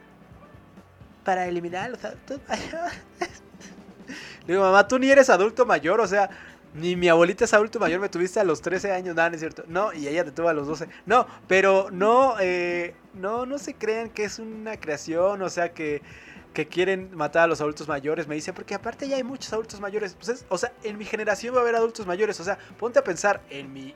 para 1.24 1.46
eliminar 1.46 1.90
los 1.90 2.04
adultos 2.04 2.40
mayores. 2.48 3.42
Le 4.46 4.54
digo, 4.54 4.62
mamá, 4.62 4.86
tú 4.86 4.98
ni 4.98 5.10
eres 5.10 5.30
adulto 5.30 5.64
mayor, 5.64 6.00
o 6.00 6.06
sea, 6.06 6.28
ni 6.74 6.96
mi 6.96 7.08
abuelita 7.08 7.46
es 7.46 7.54
adulto 7.54 7.80
mayor, 7.80 7.98
me 7.98 8.10
tuviste 8.10 8.40
a 8.40 8.44
los 8.44 8.60
13 8.60 8.92
años, 8.92 9.14
nada, 9.14 9.30
no 9.30 9.34
es 9.36 9.40
cierto. 9.40 9.64
No, 9.66 9.92
y 9.94 10.06
ella 10.06 10.24
te 10.24 10.32
tuvo 10.32 10.48
a 10.48 10.52
los 10.52 10.66
12. 10.66 10.86
No, 11.06 11.26
pero 11.48 11.88
no, 11.90 12.36
eh, 12.40 12.94
no, 13.14 13.46
no 13.46 13.58
se 13.58 13.74
crean 13.74 14.10
que 14.10 14.24
es 14.24 14.38
una 14.38 14.78
creación, 14.78 15.40
o 15.40 15.48
sea, 15.48 15.72
que 15.72 16.02
que 16.52 16.68
quieren 16.68 17.10
matar 17.14 17.42
a 17.42 17.46
los 17.48 17.60
adultos 17.60 17.88
mayores. 17.88 18.28
Me 18.28 18.36
dice, 18.36 18.52
porque 18.52 18.74
aparte 18.74 19.08
ya 19.08 19.16
hay 19.16 19.24
muchos 19.24 19.52
adultos 19.52 19.80
mayores. 19.80 20.14
Pues 20.14 20.46
o 20.48 20.56
sea, 20.56 20.72
en 20.84 20.96
mi 20.96 21.04
generación 21.04 21.52
va 21.54 21.58
a 21.58 21.62
haber 21.62 21.74
adultos 21.74 22.06
mayores. 22.06 22.38
O 22.38 22.44
sea, 22.44 22.58
ponte 22.78 23.00
a 23.00 23.04
pensar 23.04 23.42
en 23.50 23.72
mi. 23.72 23.94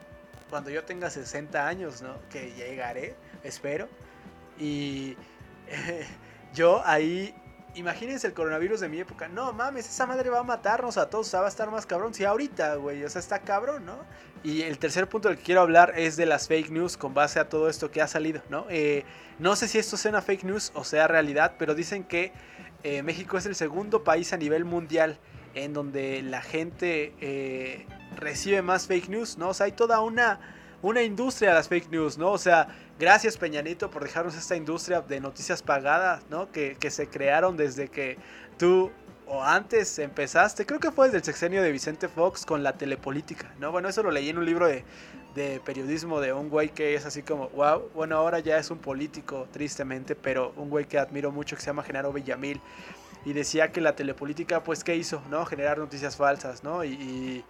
Cuando 0.50 0.70
yo 0.70 0.84
tenga 0.84 1.10
60 1.10 1.66
años, 1.66 2.02
¿no? 2.02 2.14
Que 2.30 2.52
llegaré, 2.52 3.14
espero. 3.42 3.88
Y 4.58 5.16
yo 6.54 6.82
ahí 6.84 7.34
imagínense 7.74 8.26
el 8.26 8.34
coronavirus 8.34 8.80
de 8.80 8.88
mi 8.88 8.98
época. 9.00 9.28
No 9.28 9.52
mames, 9.52 9.88
esa 9.88 10.06
madre 10.06 10.30
va 10.30 10.40
a 10.40 10.42
matarnos 10.42 10.98
a 10.98 11.08
todos. 11.08 11.28
O 11.28 11.30
sea, 11.30 11.40
va 11.40 11.46
a 11.46 11.50
estar 11.50 11.70
más 11.70 11.86
cabrón. 11.86 12.14
Si 12.14 12.24
ahorita, 12.24 12.76
güey. 12.76 13.04
O 13.04 13.10
sea, 13.10 13.20
está 13.20 13.40
cabrón, 13.40 13.86
¿no? 13.86 13.98
Y 14.42 14.62
el 14.62 14.78
tercer 14.78 15.08
punto 15.08 15.28
del 15.28 15.38
que 15.38 15.44
quiero 15.44 15.60
hablar 15.60 15.94
es 15.96 16.16
de 16.16 16.26
las 16.26 16.48
fake 16.48 16.70
news 16.70 16.96
con 16.96 17.12
base 17.12 17.40
a 17.40 17.48
todo 17.48 17.68
esto 17.68 17.90
que 17.90 18.00
ha 18.00 18.06
salido, 18.06 18.42
¿no? 18.48 18.66
Eh, 18.70 19.04
no 19.38 19.56
sé 19.56 19.68
si 19.68 19.78
esto 19.78 19.96
sea 19.96 20.20
fake 20.22 20.44
news 20.44 20.70
o 20.74 20.84
sea 20.84 21.08
realidad, 21.08 21.54
pero 21.58 21.74
dicen 21.74 22.04
que 22.04 22.32
eh, 22.84 23.02
México 23.02 23.36
es 23.36 23.46
el 23.46 23.56
segundo 23.56 24.04
país 24.04 24.32
a 24.32 24.36
nivel 24.36 24.64
mundial 24.64 25.18
en 25.54 25.72
donde 25.72 26.22
la 26.22 26.42
gente 26.42 27.12
eh, 27.20 27.86
recibe 28.16 28.62
más 28.62 28.86
fake 28.86 29.08
news, 29.08 29.38
¿no? 29.38 29.50
O 29.50 29.54
sea, 29.54 29.66
hay 29.66 29.72
toda 29.72 30.00
una, 30.00 30.40
una 30.82 31.02
industria 31.02 31.50
de 31.50 31.54
las 31.56 31.68
fake 31.68 31.90
news, 31.90 32.18
¿no? 32.18 32.32
O 32.32 32.38
sea, 32.38 32.68
Gracias 32.98 33.36
Peñanito 33.36 33.90
por 33.90 34.02
dejarnos 34.02 34.34
esta 34.34 34.56
industria 34.56 35.00
de 35.02 35.20
noticias 35.20 35.62
pagadas, 35.62 36.24
¿no? 36.30 36.50
Que, 36.50 36.76
se 36.90 37.06
crearon 37.06 37.56
desde 37.56 37.88
que 37.88 38.18
tú 38.58 38.90
o 39.24 39.44
antes 39.44 40.00
empezaste, 40.00 40.66
creo 40.66 40.80
que 40.80 40.90
fue 40.90 41.06
desde 41.06 41.18
el 41.18 41.24
sexenio 41.24 41.62
de 41.62 41.70
Vicente 41.70 42.08
Fox 42.08 42.44
con 42.44 42.64
la 42.64 42.72
telepolítica, 42.72 43.54
¿no? 43.60 43.70
Bueno, 43.70 43.88
eso 43.88 44.02
lo 44.02 44.10
leí 44.10 44.30
en 44.30 44.38
un 44.38 44.46
libro 44.46 44.66
de, 44.66 44.84
de 45.36 45.60
periodismo 45.60 46.20
de 46.20 46.32
un 46.32 46.48
güey 46.48 46.70
que 46.70 46.96
es 46.96 47.06
así 47.06 47.22
como, 47.22 47.50
wow, 47.50 47.88
bueno, 47.94 48.16
ahora 48.16 48.40
ya 48.40 48.58
es 48.58 48.70
un 48.70 48.78
político, 48.78 49.46
tristemente, 49.52 50.16
pero 50.16 50.52
un 50.56 50.68
güey 50.68 50.86
que 50.86 50.98
admiro 50.98 51.30
mucho 51.30 51.54
que 51.54 51.62
se 51.62 51.66
llama 51.66 51.84
Genaro 51.84 52.12
Villamil. 52.12 52.60
Y 53.28 53.32
decía 53.34 53.72
que 53.72 53.80
la 53.80 53.94
telepolítica, 53.94 54.64
pues, 54.64 54.84
¿qué 54.84 54.96
hizo? 54.96 55.22
¿No? 55.28 55.44
Generar 55.44 55.78
noticias 55.78 56.16
falsas, 56.16 56.64
¿no? 56.64 56.84
y 56.84 57.44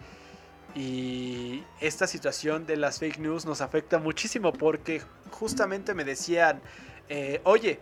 y 0.75 1.63
esta 1.79 2.05
situación 2.07 2.65
de 2.65 2.77
las 2.77 2.99
fake 2.99 3.19
news 3.19 3.45
nos 3.45 3.61
afecta 3.61 3.97
muchísimo 3.97 4.53
porque 4.53 5.01
justamente 5.31 5.93
me 5.93 6.03
decían, 6.03 6.61
eh, 7.09 7.41
oye, 7.43 7.79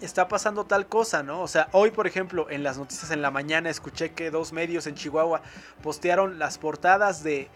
está 0.00 0.26
pasando 0.28 0.64
tal 0.64 0.86
cosa, 0.86 1.22
¿no? 1.22 1.42
O 1.42 1.48
sea, 1.48 1.68
hoy 1.72 1.90
por 1.90 2.06
ejemplo 2.06 2.48
en 2.50 2.62
las 2.62 2.78
noticias 2.78 3.10
en 3.10 3.20
la 3.20 3.30
mañana 3.30 3.68
escuché 3.68 4.12
que 4.12 4.30
dos 4.30 4.52
medios 4.52 4.86
en 4.86 4.94
Chihuahua 4.94 5.42
postearon 5.82 6.38
las 6.38 6.56
portadas 6.56 7.22
de, 7.22 7.50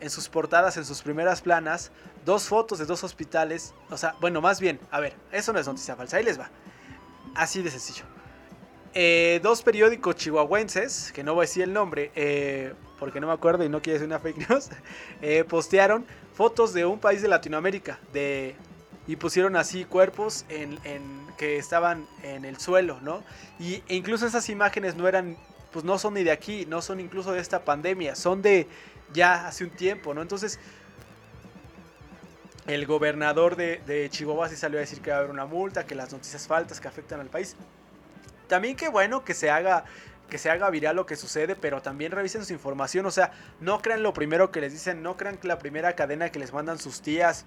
en 0.00 0.10
sus 0.10 0.28
portadas, 0.28 0.76
en 0.76 0.84
sus 0.84 1.02
primeras 1.02 1.40
planas, 1.40 1.92
dos 2.24 2.48
fotos 2.48 2.80
de 2.80 2.86
dos 2.86 3.04
hospitales. 3.04 3.74
O 3.90 3.96
sea, 3.96 4.16
bueno, 4.20 4.40
más 4.40 4.60
bien, 4.60 4.80
a 4.90 4.98
ver, 4.98 5.14
eso 5.30 5.52
no 5.52 5.60
es 5.60 5.66
noticia 5.66 5.94
falsa, 5.94 6.16
ahí 6.16 6.24
les 6.24 6.38
va. 6.38 6.50
Así 7.36 7.62
de 7.62 7.70
sencillo. 7.70 8.04
Eh, 8.94 9.40
dos 9.42 9.62
periódicos 9.62 10.16
chihuahuenses, 10.16 11.12
que 11.12 11.24
no 11.24 11.34
voy 11.34 11.44
a 11.44 11.46
decir 11.46 11.62
el 11.62 11.72
nombre, 11.72 12.10
eh, 12.14 12.74
porque 12.98 13.20
no 13.20 13.26
me 13.26 13.32
acuerdo 13.32 13.64
y 13.64 13.70
no 13.70 13.80
quiere 13.80 13.98
ser 13.98 14.06
una 14.06 14.18
fake 14.18 14.50
news, 14.50 14.68
eh, 15.22 15.44
postearon 15.44 16.04
fotos 16.34 16.74
de 16.74 16.84
un 16.84 16.98
país 16.98 17.22
de 17.22 17.28
Latinoamérica 17.28 17.98
y 19.06 19.16
pusieron 19.16 19.56
así 19.56 19.84
cuerpos 19.84 20.44
que 21.38 21.56
estaban 21.56 22.06
en 22.22 22.44
el 22.44 22.58
suelo, 22.58 23.00
¿no? 23.00 23.22
Y 23.58 23.82
e 23.88 23.96
incluso 23.96 24.26
esas 24.26 24.48
imágenes 24.48 24.94
no 24.94 25.08
eran, 25.08 25.36
pues 25.72 25.84
no 25.84 25.98
son 25.98 26.14
ni 26.14 26.22
de 26.22 26.30
aquí, 26.30 26.66
no 26.66 26.82
son 26.82 27.00
incluso 27.00 27.32
de 27.32 27.40
esta 27.40 27.64
pandemia, 27.64 28.14
son 28.14 28.42
de 28.42 28.68
ya 29.12 29.46
hace 29.48 29.64
un 29.64 29.70
tiempo, 29.70 30.14
¿no? 30.14 30.22
Entonces, 30.22 30.60
el 32.66 32.86
gobernador 32.86 33.56
de, 33.56 33.80
de 33.86 34.08
Chihuahua 34.10 34.48
sí 34.48 34.56
salió 34.56 34.78
a 34.78 34.80
decir 34.80 35.00
que 35.00 35.10
va 35.10 35.16
a 35.16 35.18
haber 35.20 35.30
una 35.30 35.46
multa, 35.46 35.84
que 35.84 35.94
las 35.94 36.12
noticias 36.12 36.46
faltas 36.46 36.80
que 36.80 36.88
afectan 36.88 37.20
al 37.20 37.28
país. 37.28 37.56
También 38.52 38.76
qué 38.76 38.90
bueno 38.90 39.24
que 39.24 39.32
se 39.32 39.50
haga 39.50 39.84
que 40.28 40.36
se 40.36 40.50
haga 40.50 40.68
viral 40.68 40.96
lo 40.96 41.06
que 41.06 41.16
sucede, 41.16 41.56
pero 41.56 41.80
también 41.80 42.12
revisen 42.12 42.44
su 42.44 42.52
información. 42.52 43.06
O 43.06 43.10
sea, 43.10 43.32
no 43.60 43.80
crean 43.80 44.02
lo 44.02 44.12
primero 44.12 44.52
que 44.52 44.60
les 44.60 44.74
dicen, 44.74 45.02
no 45.02 45.16
crean 45.16 45.38
que 45.38 45.48
la 45.48 45.58
primera 45.58 45.94
cadena 45.94 46.28
que 46.28 46.38
les 46.38 46.52
mandan 46.52 46.78
sus 46.78 47.00
tías. 47.00 47.46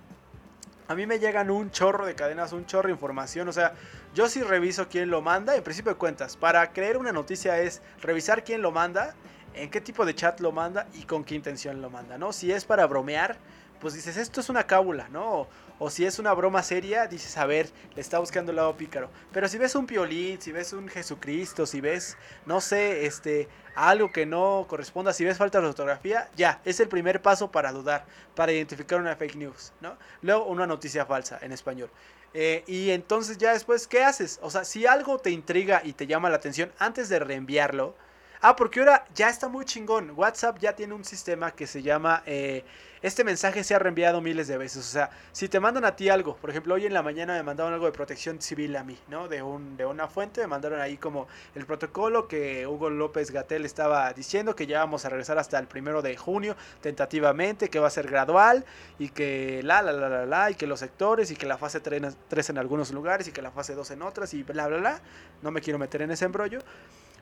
A 0.88 0.96
mí 0.96 1.06
me 1.06 1.20
llegan 1.20 1.52
un 1.52 1.70
chorro 1.70 2.08
de 2.08 2.15
cadenas, 2.15 2.54
un 2.54 2.65
chorro 2.65 2.88
de 2.88 2.94
información. 2.94 3.48
O 3.48 3.54
sea, 3.54 3.74
yo 4.15 4.28
sí 4.28 4.41
reviso 4.41 4.89
quién 4.89 5.12
lo 5.12 5.22
manda. 5.22 5.56
En 5.56 5.62
principio 5.62 5.91
de 5.91 6.00
cuentas, 6.00 6.38
para 6.38 6.74
creer 6.74 6.98
una 6.98 7.12
noticia 7.12 7.60
es 7.60 7.84
revisar 8.02 8.44
quién 8.44 8.63
lo 8.63 8.72
manda, 8.72 9.13
en 9.54 9.70
qué 9.70 9.82
tipo 9.82 10.08
de 10.08 10.15
chat 10.15 10.39
lo 10.39 10.52
manda 10.52 10.88
y 10.96 11.04
con 11.04 11.24
qué 11.24 11.36
intención 11.36 11.84
lo 11.84 11.91
manda, 11.91 12.18
¿no? 12.18 12.34
Si 12.34 12.52
es 12.52 12.65
para 12.65 12.88
bromear, 12.88 13.38
pues 13.80 13.94
dices, 13.94 14.18
esto 14.18 14.41
es 14.41 14.50
una 14.50 14.65
cábula, 14.65 15.08
¿no? 15.12 15.48
O 15.78 15.90
si 15.90 16.06
es 16.06 16.20
una 16.20 16.34
broma 16.34 16.64
seria, 16.64 17.08
dices, 17.08 17.38
a 17.38 17.46
ver, 17.46 17.70
le 17.96 18.02
está 18.02 18.20
buscando 18.20 18.52
el 18.52 18.56
lado 18.56 18.78
pícaro. 18.78 19.10
Pero 19.34 19.48
si 19.50 19.58
ves 19.58 19.76
un 19.76 19.86
piolín, 19.86 20.42
si 20.42 20.52
ves 20.52 20.72
un 20.72 20.88
Jesucristo, 20.88 21.66
si 21.66 21.82
ves, 21.82 22.18
no 22.46 22.62
sé, 22.62 23.06
este, 23.06 23.50
algo 23.76 24.12
que 24.12 24.26
no 24.26 24.66
corresponda, 24.70 25.12
si 25.12 25.26
ves 25.26 25.38
falta 25.38 25.60
de 25.60 25.68
fotografía, 25.68 26.30
ya, 26.36 26.62
es 26.64 26.80
el 26.80 26.88
primer 26.88 27.22
paso 27.22 27.52
para 27.52 27.74
dudar, 27.74 28.06
para 28.36 28.54
identificar 28.54 29.00
una 29.00 29.16
fake 29.16 29.36
news, 29.36 29.74
¿no? 29.82 29.98
Luego 30.22 30.46
una 30.46 30.66
noticia 30.66 31.06
falsa 31.06 31.40
en 31.42 31.52
español. 31.52 31.90
Eh, 32.34 32.64
y 32.68 32.92
entonces 32.92 33.38
ya 33.38 33.54
después, 33.54 33.88
¿qué 33.88 34.04
haces? 34.04 34.40
O 34.42 34.50
sea, 34.50 34.66
si 34.66 34.86
algo 34.86 35.20
te 35.20 35.32
intriga 35.32 35.82
y 35.84 35.94
te 35.94 36.08
llama 36.08 36.30
la 36.30 36.38
atención, 36.38 36.72
antes 36.80 37.10
de 37.10 37.20
reenviarlo, 37.20 37.96
Ah, 38.41 38.56
porque 38.56 38.80
ahora 38.80 39.06
ya 39.13 39.30
está 39.30 39.48
muy 39.48 39.65
chingón. 39.65 40.12
WhatsApp 40.15 40.60
ya 40.60 40.76
tiene 40.76 40.93
un 40.93 41.06
sistema 41.06 41.52
que 41.52 41.67
se 41.67 41.82
llama... 41.82 42.24
Eh, 42.26 42.63
este 43.06 43.24
mensaje 43.24 43.63
se 43.63 43.76
ha 43.76 43.78
reenviado 43.78 44.19
miles 44.19 44.48
de 44.48 44.58
veces. 44.58 44.80
O 44.80 44.89
sea, 44.89 45.12
si 45.32 45.48
te 45.48 45.60
mandan 45.60 45.86
a 45.86 45.95
ti 45.95 46.10
algo, 46.10 46.38
por 46.38 46.50
ejemplo, 46.50 46.74
hoy 46.74 46.88
en 46.88 46.93
la 46.95 47.04
mañana 47.04 47.36
me 47.36 47.43
mandaron 47.43 47.71
algo 47.71 47.86
de 47.86 47.91
protección 47.91 48.41
civil 48.41 48.76
a 48.76 48.84
mí, 48.84 48.98
¿no? 49.10 49.28
De, 49.28 49.43
un, 49.43 49.78
de 49.78 49.86
una 49.86 50.08
fuente, 50.08 50.41
me 50.41 50.48
mandaron 50.48 50.82
ahí 50.82 50.98
como 50.98 51.28
el 51.54 51.67
protocolo 51.67 52.28
que 52.28 52.65
Hugo 52.65 52.89
López 52.89 53.30
Gatel 53.30 53.63
estaba 53.63 54.12
diciendo, 54.13 54.56
que 54.56 54.65
ya 54.65 54.80
vamos 54.80 55.06
a 55.06 55.10
regresar 55.10 55.38
hasta 55.38 55.60
el 55.60 55.67
primero 55.67 56.02
de 56.02 56.17
junio, 56.17 56.56
tentativamente, 56.82 57.69
que 57.69 57.78
va 57.78 57.88
a 57.88 57.91
ser 57.91 58.08
gradual, 58.08 58.65
y 58.98 59.10
que 59.10 59.62
la, 59.62 59.84
la, 59.84 59.91
la, 59.91 60.10
la, 60.10 60.26
la, 60.26 60.50
y 60.50 60.56
que 60.56 60.65
los 60.65 60.80
sectores, 60.80 61.30
y 61.30 61.36
que 61.36 61.45
la 61.45 61.60
fase 61.60 61.82
3 61.82 62.50
en 62.50 62.58
algunos 62.58 62.89
lugares, 62.89 63.28
y 63.28 63.32
que 63.32 63.43
la 63.43 63.52
fase 63.52 63.76
2 63.76 63.91
en 63.91 64.02
otras, 64.02 64.34
y 64.34 64.41
bla, 64.41 64.65
bla, 64.65 64.78
bla. 64.78 65.02
No 65.43 65.52
me 65.52 65.62
quiero 65.62 65.78
meter 65.78 66.02
en 66.02 66.10
ese 66.10 66.26
embrollo. 66.26 66.60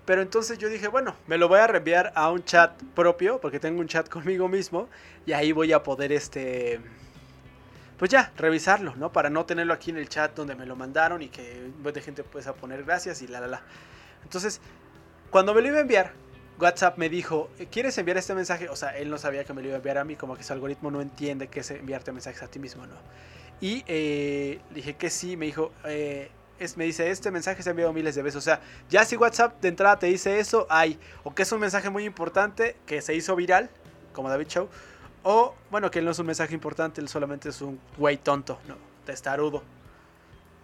Pero 0.05 0.21
entonces 0.21 0.57
yo 0.57 0.67
dije, 0.69 0.87
bueno, 0.87 1.15
me 1.27 1.37
lo 1.37 1.47
voy 1.47 1.59
a 1.59 1.67
reenviar 1.67 2.11
a 2.15 2.29
un 2.29 2.43
chat 2.43 2.81
propio, 2.93 3.39
porque 3.39 3.59
tengo 3.59 3.79
un 3.79 3.87
chat 3.87 4.09
conmigo 4.09 4.47
mismo, 4.47 4.89
y 5.25 5.31
ahí 5.33 5.51
voy 5.51 5.71
a 5.71 5.83
poder, 5.83 6.11
este, 6.11 6.81
pues 7.97 8.11
ya, 8.11 8.31
revisarlo, 8.37 8.95
¿no? 8.95 9.11
Para 9.11 9.29
no 9.29 9.45
tenerlo 9.45 9.73
aquí 9.73 9.91
en 9.91 9.97
el 9.97 10.09
chat 10.09 10.35
donde 10.35 10.55
me 10.55 10.65
lo 10.65 10.75
mandaron 10.75 11.21
y 11.21 11.29
que 11.29 11.71
de 11.81 12.01
gente 12.01 12.23
pueda 12.23 12.53
poner 12.53 12.83
gracias 12.83 13.21
y 13.21 13.27
la, 13.27 13.39
la, 13.39 13.47
la. 13.47 13.61
Entonces, 14.23 14.59
cuando 15.29 15.53
me 15.53 15.61
lo 15.61 15.69
iba 15.69 15.77
a 15.77 15.81
enviar, 15.81 16.11
WhatsApp 16.59 16.97
me 16.97 17.09
dijo, 17.09 17.49
¿quieres 17.71 17.97
enviar 17.97 18.17
este 18.17 18.35
mensaje? 18.35 18.69
O 18.69 18.75
sea, 18.75 18.97
él 18.97 19.09
no 19.09 19.17
sabía 19.17 19.43
que 19.43 19.53
me 19.53 19.61
lo 19.61 19.69
iba 19.69 19.75
a 19.75 19.77
enviar 19.77 19.97
a 19.97 20.03
mí, 20.03 20.15
como 20.15 20.35
que 20.35 20.41
ese 20.41 20.53
algoritmo 20.53 20.91
no 20.91 21.01
entiende 21.01 21.47
que 21.47 21.61
es 21.61 21.71
enviarte 21.71 22.11
mensajes 22.11 22.43
a 22.43 22.47
ti 22.47 22.59
mismo, 22.59 22.85
¿no? 22.85 22.95
Y 23.61 23.83
eh, 23.87 24.59
dije 24.71 24.95
que 24.95 25.09
sí, 25.09 25.37
me 25.37 25.45
dijo, 25.45 25.71
eh, 25.85 26.29
me 26.75 26.85
dice, 26.85 27.09
este 27.09 27.31
mensaje 27.31 27.61
se 27.61 27.69
ha 27.69 27.71
enviado 27.71 27.93
miles 27.93 28.15
de 28.15 28.21
veces. 28.21 28.37
O 28.37 28.41
sea, 28.41 28.61
ya 28.89 29.05
si 29.05 29.15
WhatsApp 29.15 29.61
de 29.61 29.69
entrada 29.69 29.99
te 29.99 30.07
dice 30.07 30.39
eso, 30.39 30.65
hay. 30.69 30.99
O 31.23 31.33
que 31.33 31.43
es 31.43 31.51
un 31.51 31.59
mensaje 31.59 31.89
muy 31.89 32.05
importante 32.05 32.75
que 32.85 33.01
se 33.01 33.15
hizo 33.15 33.35
viral, 33.35 33.69
como 34.13 34.29
David 34.29 34.47
Show. 34.47 34.69
O, 35.23 35.55
bueno, 35.71 35.89
que 35.91 36.01
no 36.01 36.11
es 36.11 36.19
un 36.19 36.27
mensaje 36.27 36.53
importante, 36.53 37.01
él 37.01 37.09
solamente 37.09 37.49
es 37.49 37.61
un 37.61 37.79
güey 37.97 38.17
tonto, 38.17 38.59
¿no? 38.67 38.75
Testarudo. 39.05 39.63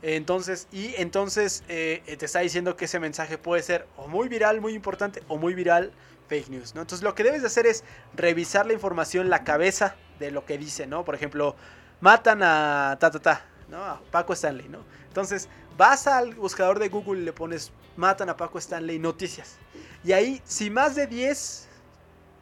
Entonces, 0.01 0.67
y 0.71 0.93
entonces 0.97 1.63
eh, 1.67 2.01
te 2.17 2.25
está 2.25 2.39
diciendo 2.39 2.77
que 2.77 2.85
ese 2.85 2.99
mensaje 2.99 3.37
puede 3.37 3.61
ser 3.63 3.85
o 3.97 4.07
muy 4.07 4.29
viral, 4.29 4.61
muy 4.61 4.73
importante, 4.73 5.23
o 5.27 5.37
muy 5.37 5.53
viral, 5.53 5.91
fake 6.27 6.49
news, 6.49 6.75
¿no? 6.75 6.81
Entonces 6.81 7.03
lo 7.03 7.15
que 7.15 7.23
debes 7.23 7.41
de 7.41 7.47
hacer 7.47 7.65
es 7.65 7.83
revisar 8.15 8.65
la 8.65 8.73
información, 8.73 9.29
la 9.29 9.43
cabeza 9.43 9.95
de 10.19 10.31
lo 10.31 10.45
que 10.45 10.57
dice, 10.57 10.87
¿no? 10.87 11.03
Por 11.03 11.15
ejemplo, 11.15 11.55
matan 11.99 12.43
a 12.43 12.97
ta 12.99 13.11
ta 13.11 13.19
ta, 13.19 13.45
¿no? 13.67 13.83
A 13.83 14.01
Paco 14.11 14.33
Stanley, 14.33 14.69
¿no? 14.69 14.85
Entonces, 15.07 15.49
vas 15.79 16.07
al 16.07 16.35
buscador 16.35 16.77
de 16.77 16.89
Google 16.89 17.21
y 17.21 17.23
le 17.23 17.31
pones 17.31 17.71
matan 17.95 18.27
a 18.29 18.35
Paco 18.35 18.57
Stanley 18.59 18.99
noticias. 18.99 19.55
Y 20.03 20.11
ahí, 20.11 20.41
si 20.43 20.69
más 20.69 20.93
de 20.93 21.07
10 21.07 21.69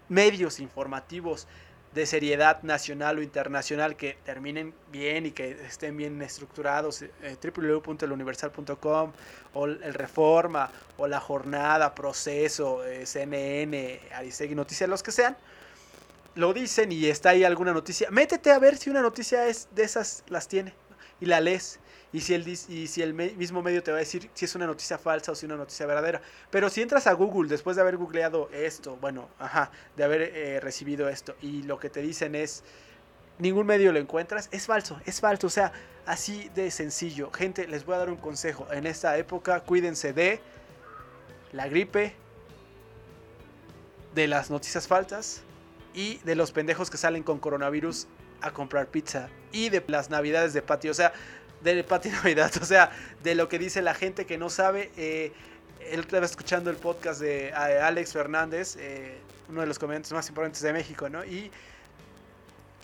medios 0.09 0.59
informativos 0.59 1.47
de 1.93 2.07
seriedad 2.07 2.63
nacional 2.63 3.19
o 3.19 3.21
internacional 3.21 3.95
que 3.95 4.17
terminen 4.25 4.73
bien 4.91 5.27
y 5.27 5.31
que 5.31 5.51
estén 5.51 5.95
bien 5.95 6.19
estructurados, 6.23 7.03
eh, 7.03 7.37
www.eluniversal.com 7.39 9.11
o 9.53 9.65
el 9.65 9.93
Reforma 9.93 10.71
o 10.97 11.05
La 11.05 11.19
Jornada, 11.19 11.93
Proceso, 11.93 12.83
eh, 12.83 13.05
CNN, 13.05 13.99
Aristegui, 14.15 14.55
Noticias, 14.55 14.89
los 14.89 15.03
que 15.03 15.11
sean, 15.11 15.37
lo 16.33 16.53
dicen 16.53 16.91
y 16.91 17.05
está 17.05 17.29
ahí 17.29 17.43
alguna 17.43 17.71
noticia, 17.71 18.09
métete 18.09 18.51
a 18.51 18.57
ver 18.57 18.77
si 18.77 18.89
una 18.89 19.03
noticia 19.03 19.45
es 19.45 19.67
de 19.75 19.83
esas 19.83 20.23
las 20.27 20.47
tiene 20.47 20.73
y 21.21 21.27
la 21.27 21.39
lees 21.39 21.79
y 22.13 22.21
si, 22.21 22.33
el, 22.33 22.47
y 22.47 22.87
si 22.87 23.01
el 23.01 23.13
mismo 23.13 23.61
medio 23.61 23.83
te 23.83 23.91
va 23.91 23.97
a 23.97 23.99
decir 23.99 24.29
si 24.33 24.45
es 24.45 24.55
una 24.55 24.65
noticia 24.65 24.97
falsa 24.97 25.33
o 25.33 25.35
si 25.35 25.45
es 25.45 25.49
una 25.49 25.57
noticia 25.57 25.85
verdadera. 25.85 26.21
Pero 26.49 26.69
si 26.69 26.81
entras 26.81 27.05
a 27.05 27.13
Google 27.13 27.49
después 27.49 27.75
de 27.75 27.81
haber 27.81 27.97
googleado 27.97 28.49
esto, 28.53 28.97
bueno, 29.01 29.29
ajá, 29.39 29.71
de 29.95 30.03
haber 30.03 30.21
eh, 30.21 30.59
recibido 30.61 31.09
esto, 31.09 31.35
y 31.41 31.63
lo 31.63 31.79
que 31.79 31.89
te 31.89 32.01
dicen 32.01 32.35
es 32.35 32.63
ningún 33.39 33.65
medio 33.65 33.91
lo 33.91 33.99
encuentras, 33.99 34.49
es 34.51 34.65
falso, 34.65 34.99
es 35.05 35.19
falso. 35.19 35.47
O 35.47 35.49
sea, 35.49 35.71
así 36.05 36.49
de 36.55 36.71
sencillo. 36.71 37.31
Gente, 37.31 37.67
les 37.67 37.85
voy 37.85 37.95
a 37.95 37.99
dar 37.99 38.09
un 38.09 38.17
consejo. 38.17 38.67
En 38.71 38.87
esta 38.87 39.17
época, 39.17 39.59
cuídense 39.61 40.13
de 40.13 40.39
la 41.51 41.67
gripe, 41.67 42.15
de 44.15 44.27
las 44.27 44.49
noticias 44.49 44.87
falsas 44.87 45.43
y 45.93 46.17
de 46.19 46.35
los 46.35 46.51
pendejos 46.51 46.89
que 46.89 46.97
salen 46.97 47.23
con 47.23 47.39
coronavirus 47.39 48.07
a 48.41 48.51
comprar 48.51 48.87
pizza 48.87 49.29
y 49.51 49.69
de 49.69 49.83
las 49.87 50.09
navidades 50.09 50.53
de 50.53 50.61
patio. 50.61 50.91
O 50.91 50.93
sea, 50.93 51.13
del 51.61 51.83
patio 51.85 52.11
Navidad. 52.11 52.51
O 52.61 52.65
sea, 52.65 52.91
de 53.23 53.35
lo 53.35 53.49
que 53.49 53.59
dice 53.59 53.81
la 53.81 53.93
gente 53.93 54.25
que 54.25 54.37
no 54.37 54.49
sabe. 54.49 54.91
Eh, 54.97 55.31
él 55.91 56.01
estaba 56.01 56.25
escuchando 56.25 56.69
el 56.69 56.75
podcast 56.75 57.21
de 57.21 57.53
Alex 57.53 58.13
Fernández, 58.13 58.75
eh, 58.77 59.17
uno 59.47 59.61
de 59.61 59.67
los 59.67 59.79
comediantes 59.79 60.11
más 60.11 60.27
importantes 60.27 60.61
de 60.61 60.73
México, 60.73 61.07
¿no? 61.07 61.23
Y 61.23 61.51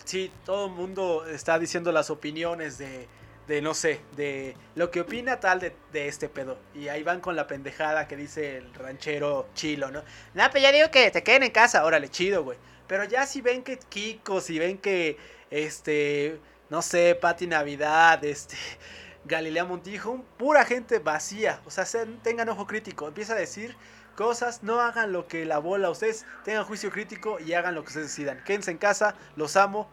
sí, 0.06 0.32
todo 0.46 0.68
el 0.68 0.72
mundo 0.72 1.26
está 1.26 1.60
diciendo 1.60 1.92
las 1.92 2.10
opiniones 2.10 2.78
de, 2.78 3.08
de 3.48 3.62
no 3.62 3.74
sé, 3.74 4.00
de 4.16 4.56
lo 4.76 4.90
que 4.90 5.02
opina 5.02 5.40
tal 5.40 5.60
de, 5.60 5.76
de, 5.92 6.08
este 6.08 6.30
pedo. 6.30 6.58
Y 6.74 6.88
ahí 6.88 7.04
van 7.04 7.20
con 7.20 7.36
la 7.36 7.48
pendejada 7.48 8.08
que 8.08 8.16
dice 8.16 8.58
el 8.58 8.74
ranchero 8.74 9.48
chilo, 9.54 9.92
¿no? 9.92 10.04
Nah, 10.34 10.50
pues 10.50 10.64
ya 10.64 10.72
digo 10.72 10.90
que 10.92 11.12
te 11.12 11.24
queden 11.24 11.44
en 11.44 11.52
casa, 11.52 11.84
órale, 11.84 12.10
chido, 12.10 12.44
güey. 12.44 12.58
Pero 12.88 13.04
ya 13.06 13.26
si 13.26 13.42
ven 13.42 13.64
que 13.64 13.78
Kiko, 13.78 14.40
si 14.40 14.60
ven 14.60 14.78
que, 14.78 15.18
este, 15.52 16.40
no 16.74 16.82
sé, 16.82 17.14
Pati 17.14 17.46
Navidad, 17.46 18.26
este, 18.26 18.58
Galilea 19.26 19.64
Montijo, 19.64 20.26
pura 20.40 20.66
gente 20.66 20.98
vacía. 20.98 21.62
O 21.68 21.70
sea, 21.70 21.86
tengan 22.24 22.50
ojo 22.50 22.66
crítico. 22.66 23.08
Empieza 23.08 23.34
a 23.34 23.36
decir 23.36 23.78
cosas, 24.16 24.64
no 24.64 24.82
hagan 24.82 25.14
lo 25.14 25.28
que 25.28 25.46
la 25.46 25.60
bola, 25.60 25.92
ustedes 25.92 26.26
tengan 26.44 26.66
juicio 26.66 26.90
crítico 26.90 27.40
y 27.40 27.54
hagan 27.54 27.76
lo 27.76 27.84
que 27.84 27.90
ustedes 27.90 28.08
decidan. 28.08 28.44
Quédense 28.44 28.72
en 28.72 28.80
casa, 28.80 29.14
los 29.36 29.56
amo. 29.56 29.88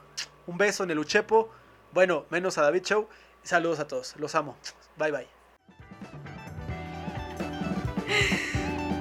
Un 0.46 0.56
beso 0.56 0.84
en 0.84 0.90
el 0.90 0.98
Uchepo. 0.98 1.50
Bueno, 1.92 2.24
menos 2.30 2.56
a 2.56 2.62
David 2.62 2.84
Show. 2.84 3.10
Saludos 3.42 3.78
a 3.78 3.86
todos, 3.86 4.14
los 4.16 4.34
amo. 4.34 4.56
Bye 4.96 5.12
bye. 5.12 5.28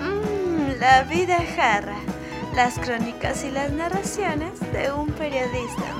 Mm, 0.01 0.79
la 0.81 1.03
vida 1.03 1.37
jarra. 1.55 1.95
Las 2.55 2.77
crónicas 2.77 3.45
y 3.45 3.51
las 3.51 3.71
narraciones 3.71 4.59
de 4.73 4.91
un 4.91 5.09
periodista. 5.13 5.95